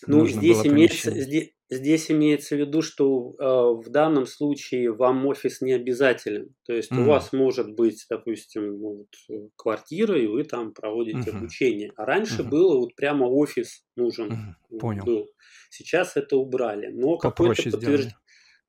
Ну, 0.06 0.26
здесь 0.26 0.64
имеется, 0.66 1.10
здесь, 1.10 1.50
здесь 1.70 2.10
имеется 2.10 2.56
в 2.56 2.58
виду, 2.58 2.82
что 2.82 3.34
э, 3.38 3.86
в 3.86 3.88
данном 3.90 4.26
случае 4.26 4.92
вам 4.92 5.26
офис 5.26 5.60
не 5.60 5.72
обязателен. 5.72 6.54
То 6.66 6.72
есть 6.74 6.90
м. 6.90 7.00
у 7.00 7.04
вас 7.04 7.32
может 7.32 7.74
быть, 7.74 8.04
допустим, 8.10 8.76
вот, 8.78 9.08
э, 9.30 9.48
квартира, 9.56 10.20
и 10.20 10.26
вы 10.26 10.44
там 10.44 10.72
проводите 10.72 11.30
mm-hmm. 11.30 11.36
обучение. 11.36 11.92
А 11.96 12.04
раньше 12.04 12.42
mm-hmm. 12.42 12.48
было 12.48 12.76
вот 12.78 12.94
прямо 12.96 13.26
офис 13.26 13.84
нужен. 13.96 14.56
Mm-hmm. 14.70 14.78
Понял. 14.78 15.04
Был. 15.04 15.28
Сейчас 15.70 16.16
это 16.16 16.36
убрали. 16.36 16.88
Но 16.88 17.16
какое-то 17.16 17.70
подтверждение. 17.70 18.16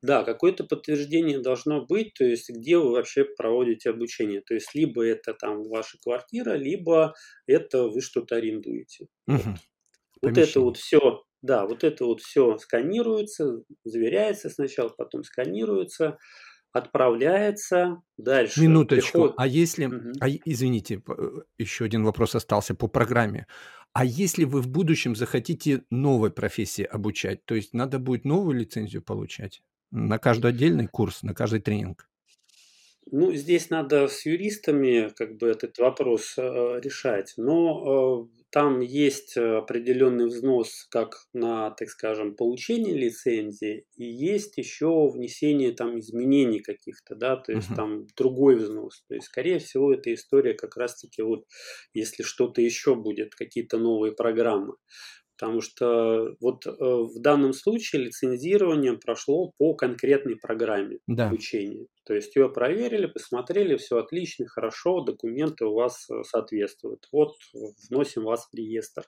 Да, 0.03 0.23
какое-то 0.23 0.63
подтверждение 0.63 1.39
должно 1.39 1.85
быть, 1.85 2.15
то 2.15 2.25
есть 2.25 2.49
где 2.49 2.79
вы 2.79 2.91
вообще 2.91 3.23
проводите 3.23 3.91
обучение. 3.91 4.41
То 4.41 4.55
есть 4.55 4.73
либо 4.73 5.05
это 5.05 5.35
там 5.35 5.63
ваша 5.69 5.99
квартира, 6.01 6.55
либо 6.55 7.13
это 7.45 7.87
вы 7.87 8.01
что-то 8.01 8.37
арендуете. 8.37 9.07
Угу. 9.27 9.37
Вот. 9.37 9.57
Вот 10.23 10.37
это 10.37 10.59
вот 10.59 10.77
все, 10.77 11.23
да, 11.41 11.65
вот 11.65 11.83
это 11.83 12.05
вот 12.05 12.21
все 12.21 12.57
сканируется, 12.57 13.63
заверяется 13.83 14.49
сначала, 14.49 14.89
потом 14.89 15.23
сканируется, 15.23 16.17
отправляется 16.71 18.01
дальше. 18.17 18.61
Минуточку. 18.61 19.11
Приход... 19.11 19.33
А 19.37 19.47
если, 19.47 19.85
угу. 19.87 20.11
а, 20.19 20.29
извините, 20.29 21.01
э, 21.07 21.41
еще 21.57 21.85
один 21.85 22.03
вопрос 22.03 22.35
остался 22.35 22.75
по 22.75 22.87
программе. 22.87 23.47
А 23.93 24.05
если 24.05 24.45
вы 24.45 24.61
в 24.61 24.69
будущем 24.69 25.15
захотите 25.15 25.83
новой 25.89 26.31
профессии 26.31 26.83
обучать, 26.83 27.45
то 27.45 27.55
есть 27.55 27.73
надо 27.73 27.99
будет 27.99 28.23
новую 28.23 28.57
лицензию 28.57 29.01
получать 29.01 29.61
на 29.91 30.17
каждый 30.17 30.51
отдельный 30.51 30.87
курс, 30.87 31.23
на 31.23 31.33
каждый 31.33 31.59
тренинг? 31.59 32.07
Ну, 33.11 33.33
здесь 33.33 33.69
надо 33.69 34.07
с 34.07 34.25
юристами 34.25 35.09
как 35.09 35.35
бы 35.35 35.47
этот 35.47 35.77
вопрос 35.79 36.35
э, 36.37 36.79
решать, 36.81 37.33
но 37.35 38.29
э, 38.31 38.40
там 38.51 38.81
есть 38.81 39.37
э, 39.37 39.57
определенный 39.57 40.27
взнос 40.27 40.85
как 40.89 41.15
на, 41.33 41.71
так 41.71 41.89
скажем, 41.89 42.35
получение 42.35 42.93
лицензии, 42.93 43.85
и 43.95 44.03
есть 44.03 44.57
еще 44.57 45.09
внесение 45.09 45.71
там 45.71 45.99
изменений 45.99 46.59
каких-то, 46.59 47.15
да, 47.15 47.37
то 47.37 47.53
есть 47.53 47.69
uh-huh. 47.69 47.75
там 47.75 48.07
другой 48.17 48.57
взнос. 48.57 49.03
То 49.07 49.15
есть, 49.15 49.27
скорее 49.27 49.59
всего, 49.59 49.93
эта 49.93 50.13
история 50.13 50.53
как 50.53 50.75
раз-таки 50.75 51.21
вот, 51.21 51.45
если 51.93 52.23
что-то 52.23 52.61
еще 52.61 52.95
будет, 52.95 53.35
какие-то 53.35 53.77
новые 53.77 54.13
программы. 54.13 54.73
Потому 55.41 55.59
что 55.61 56.35
вот 56.39 56.67
э, 56.67 56.69
в 56.69 57.19
данном 57.19 57.53
случае 57.53 58.03
лицензирование 58.03 58.93
прошло 58.93 59.51
по 59.57 59.73
конкретной 59.73 60.35
программе 60.35 60.99
да. 61.07 61.29
обучения. 61.29 61.87
То 62.05 62.13
есть 62.13 62.35
ее 62.35 62.47
проверили, 62.47 63.07
посмотрели, 63.07 63.75
все 63.77 63.97
отлично, 63.97 64.45
хорошо, 64.47 65.01
документы 65.01 65.65
у 65.65 65.73
вас 65.73 66.07
э, 66.11 66.21
соответствуют. 66.29 67.07
Вот 67.11 67.33
вносим 67.89 68.23
вас 68.23 68.47
в 68.51 68.55
реестр. 68.55 69.03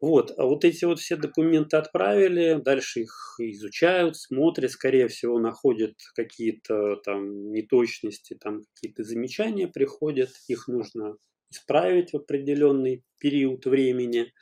Вот, 0.00 0.32
а 0.36 0.44
вот 0.44 0.64
эти 0.64 0.84
вот 0.84 0.98
все 0.98 1.14
документы 1.14 1.76
отправили, 1.76 2.60
дальше 2.60 3.02
их 3.02 3.36
изучают, 3.38 4.16
смотрят, 4.16 4.72
скорее 4.72 5.06
всего, 5.06 5.38
находят 5.38 5.94
какие-то 6.16 6.96
там 7.04 7.52
неточности, 7.52 8.36
там 8.40 8.62
какие-то 8.74 9.04
замечания 9.04 9.68
приходят, 9.68 10.30
их 10.48 10.66
нужно 10.66 11.14
исправить 11.50 12.12
в 12.12 12.16
определенный 12.16 13.02
период 13.18 13.66
времени. 13.66 14.32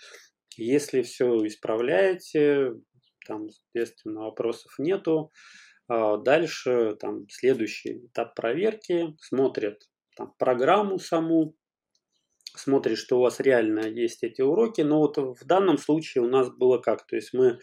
Если 0.56 1.02
все 1.02 1.46
исправляете, 1.46 2.72
там, 3.26 3.48
соответственно, 3.50 4.22
вопросов 4.22 4.72
нету, 4.78 5.32
а 5.88 6.16
дальше 6.16 6.96
там 7.00 7.28
следующий 7.28 8.06
этап 8.06 8.34
проверки, 8.34 9.14
смотрят 9.20 9.82
там, 10.16 10.32
программу 10.38 10.98
саму, 10.98 11.54
смотрит, 12.54 12.98
что 12.98 13.18
у 13.18 13.22
вас 13.22 13.38
реально 13.40 13.86
есть 13.86 14.22
эти 14.24 14.40
уроки. 14.40 14.80
Но 14.80 14.98
вот 14.98 15.16
в 15.18 15.44
данном 15.44 15.78
случае 15.78 16.24
у 16.24 16.28
нас 16.28 16.50
было 16.50 16.78
как? 16.78 17.06
То 17.06 17.16
есть 17.16 17.32
мы 17.32 17.58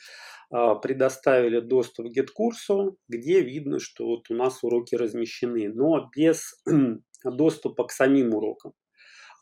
а, 0.52 0.76
предоставили 0.76 1.60
доступ 1.60 2.08
к 2.08 2.12
GetCourse 2.12 2.82
у, 2.82 2.98
где 3.08 3.42
видно, 3.42 3.80
что 3.80 4.06
вот 4.06 4.30
у 4.30 4.36
нас 4.36 4.64
уроки 4.64 4.96
размещены, 4.96 5.70
но 5.70 6.10
без 6.16 6.62
доступа 7.26 7.86
к 7.86 7.92
самим 7.92 8.34
урокам. 8.34 8.74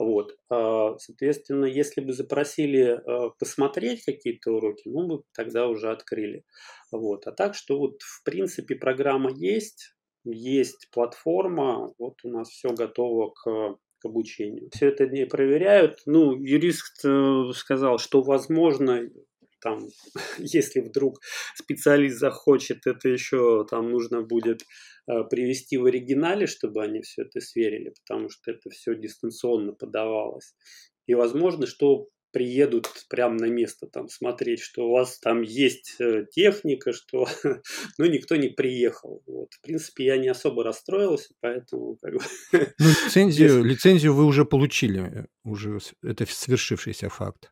Вот. 0.02 0.36
А, 0.50 0.98
соответственно, 0.98 1.66
если 1.66 2.02
бы 2.02 2.12
запросили 2.12 3.00
а, 3.06 3.30
посмотреть 3.38 4.04
какие-то 4.04 4.52
уроки, 4.52 4.90
ну, 4.90 5.06
мы 5.06 5.22
тогда 5.36 5.68
уже 5.68 5.92
открыли. 5.92 6.44
Вот. 6.92 7.28
А 7.28 7.32
так, 7.32 7.54
что 7.54 7.78
вот 7.78 8.02
в 8.02 8.24
принципе 8.24 8.76
программа 8.76 9.32
есть, 9.32 9.94
есть 10.24 10.90
платформа, 10.92 11.94
вот 12.00 12.16
у 12.24 12.30
нас 12.30 12.50
все 12.50 12.70
готово 12.70 13.32
к 13.32 13.78
к 14.02 14.06
обучению. 14.06 14.68
Все 14.74 14.88
это 14.88 15.06
не 15.06 15.28
проверяют. 15.28 16.00
Ну, 16.08 16.34
юрист 16.36 17.06
э, 17.06 17.52
сказал, 17.54 18.00
что 18.00 18.24
возможно, 18.24 19.08
там, 19.62 19.88
если 20.38 20.82
вдруг 20.82 21.20
специалист 21.56 22.18
захочет, 22.18 22.88
это 22.88 23.10
еще 23.10 23.66
там 23.70 23.92
нужно 23.92 24.22
будет 24.22 24.64
э, 25.08 25.24
привести 25.30 25.78
в 25.78 25.86
оригинале, 25.86 26.48
чтобы 26.48 26.84
они 26.84 27.02
все 27.02 27.24
это 27.24 27.40
сверили, 27.40 27.94
потому 28.04 28.30
что 28.30 28.52
это 28.52 28.70
все 28.70 28.96
дистанционно 28.96 29.74
подавалось. 29.74 30.54
И 31.08 31.14
возможно, 31.14 31.66
что 31.68 32.10
приедут 32.32 32.90
прямо 33.10 33.36
на 33.36 33.46
место 33.46 33.88
там 33.88 34.10
смотреть, 34.10 34.62
что 34.62 34.88
у 34.88 34.92
вас 34.92 35.20
там 35.20 35.42
есть 35.42 35.96
э, 36.00 36.26
техника, 36.32 36.94
что 36.94 37.28
ну 37.98 38.06
никто 38.06 38.36
не 38.36 38.50
приехал. 38.50 39.22
Вот. 39.28 39.54
В 39.54 39.62
принципе, 39.62 40.06
я 40.06 40.18
не 40.18 40.30
особо 40.30 40.64
расстроился, 40.64 41.34
поэтому 41.40 41.98
как 42.02 42.14
бы... 42.14 42.20
Ну, 42.52 42.88
лицензию, 43.06 43.64
лицензию 43.64 44.14
вы 44.14 44.26
уже 44.26 44.46
получили, 44.46 45.28
уже 45.44 45.80
это 46.04 46.26
свершившийся 46.26 47.10
факт. 47.10 47.52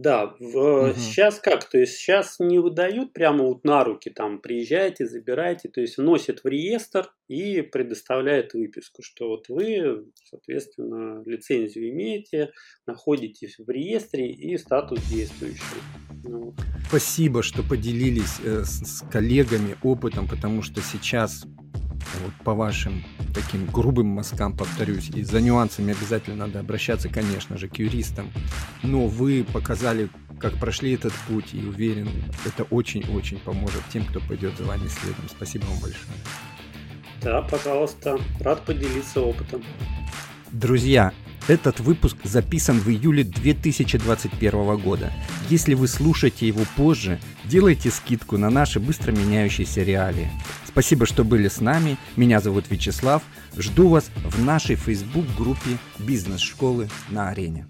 Да, 0.00 0.36
в, 0.38 0.90
угу. 0.90 0.94
сейчас 0.96 1.40
как? 1.40 1.68
То 1.68 1.78
есть 1.78 1.96
сейчас 1.96 2.36
не 2.38 2.60
выдают 2.60 3.12
прямо 3.12 3.44
вот 3.44 3.64
на 3.64 3.82
руки, 3.82 4.10
там, 4.10 4.38
приезжайте, 4.38 5.06
забирайте, 5.06 5.68
то 5.68 5.80
есть 5.80 5.98
вносят 5.98 6.44
в 6.44 6.46
реестр 6.46 7.10
и 7.26 7.62
предоставляют 7.62 8.54
выписку, 8.54 9.02
что 9.02 9.28
вот 9.28 9.48
вы, 9.48 10.04
соответственно, 10.22 11.24
лицензию 11.26 11.90
имеете, 11.90 12.52
находитесь 12.86 13.58
в 13.58 13.68
реестре 13.68 14.30
и 14.30 14.56
статус 14.56 15.00
действующий. 15.10 15.62
Ну. 16.22 16.54
Спасибо, 16.88 17.42
что 17.42 17.64
поделились 17.64 18.38
э, 18.44 18.62
с, 18.62 19.00
с 19.00 19.10
коллегами 19.10 19.76
опытом, 19.82 20.28
потому 20.28 20.62
что 20.62 20.80
сейчас 20.80 21.44
вот 22.22 22.32
по 22.44 22.54
вашим 22.54 23.04
таким 23.34 23.66
грубым 23.66 24.06
мазкам, 24.06 24.56
повторюсь, 24.56 25.10
и 25.10 25.22
за 25.22 25.40
нюансами 25.40 25.92
обязательно 25.92 26.46
надо 26.46 26.60
обращаться, 26.60 27.08
конечно 27.08 27.56
же, 27.58 27.68
к 27.68 27.76
юристам. 27.76 28.30
Но 28.82 29.06
вы 29.06 29.44
показали, 29.44 30.08
как 30.38 30.54
прошли 30.54 30.92
этот 30.92 31.12
путь, 31.26 31.54
и 31.54 31.58
уверен, 31.58 32.08
это 32.44 32.64
очень-очень 32.64 33.38
поможет 33.38 33.82
тем, 33.92 34.04
кто 34.04 34.20
пойдет 34.20 34.56
за 34.56 34.64
вами 34.64 34.88
следом. 34.88 35.28
Спасибо 35.28 35.64
вам 35.64 35.78
большое. 35.80 36.06
Да, 37.22 37.42
пожалуйста, 37.42 38.18
рад 38.40 38.64
поделиться 38.64 39.20
опытом. 39.20 39.62
Друзья, 40.52 41.12
этот 41.48 41.80
выпуск 41.80 42.16
записан 42.24 42.78
в 42.78 42.88
июле 42.88 43.24
2021 43.24 44.76
года. 44.76 45.12
Если 45.48 45.74
вы 45.74 45.88
слушаете 45.88 46.46
его 46.46 46.62
позже, 46.76 47.18
делайте 47.44 47.90
скидку 47.90 48.36
на 48.36 48.50
наши 48.50 48.80
быстро 48.80 49.12
меняющиеся 49.12 49.82
реалии. 49.82 50.30
Спасибо, 50.68 51.06
что 51.06 51.24
были 51.24 51.48
с 51.48 51.60
нами. 51.60 51.96
Меня 52.16 52.40
зовут 52.40 52.66
Вячеслав. 52.70 53.22
Жду 53.56 53.88
вас 53.88 54.10
в 54.24 54.44
нашей 54.44 54.76
Facebook-группе 54.76 55.78
«Бизнес-школы 55.98 56.90
на 57.08 57.30
арене». 57.30 57.66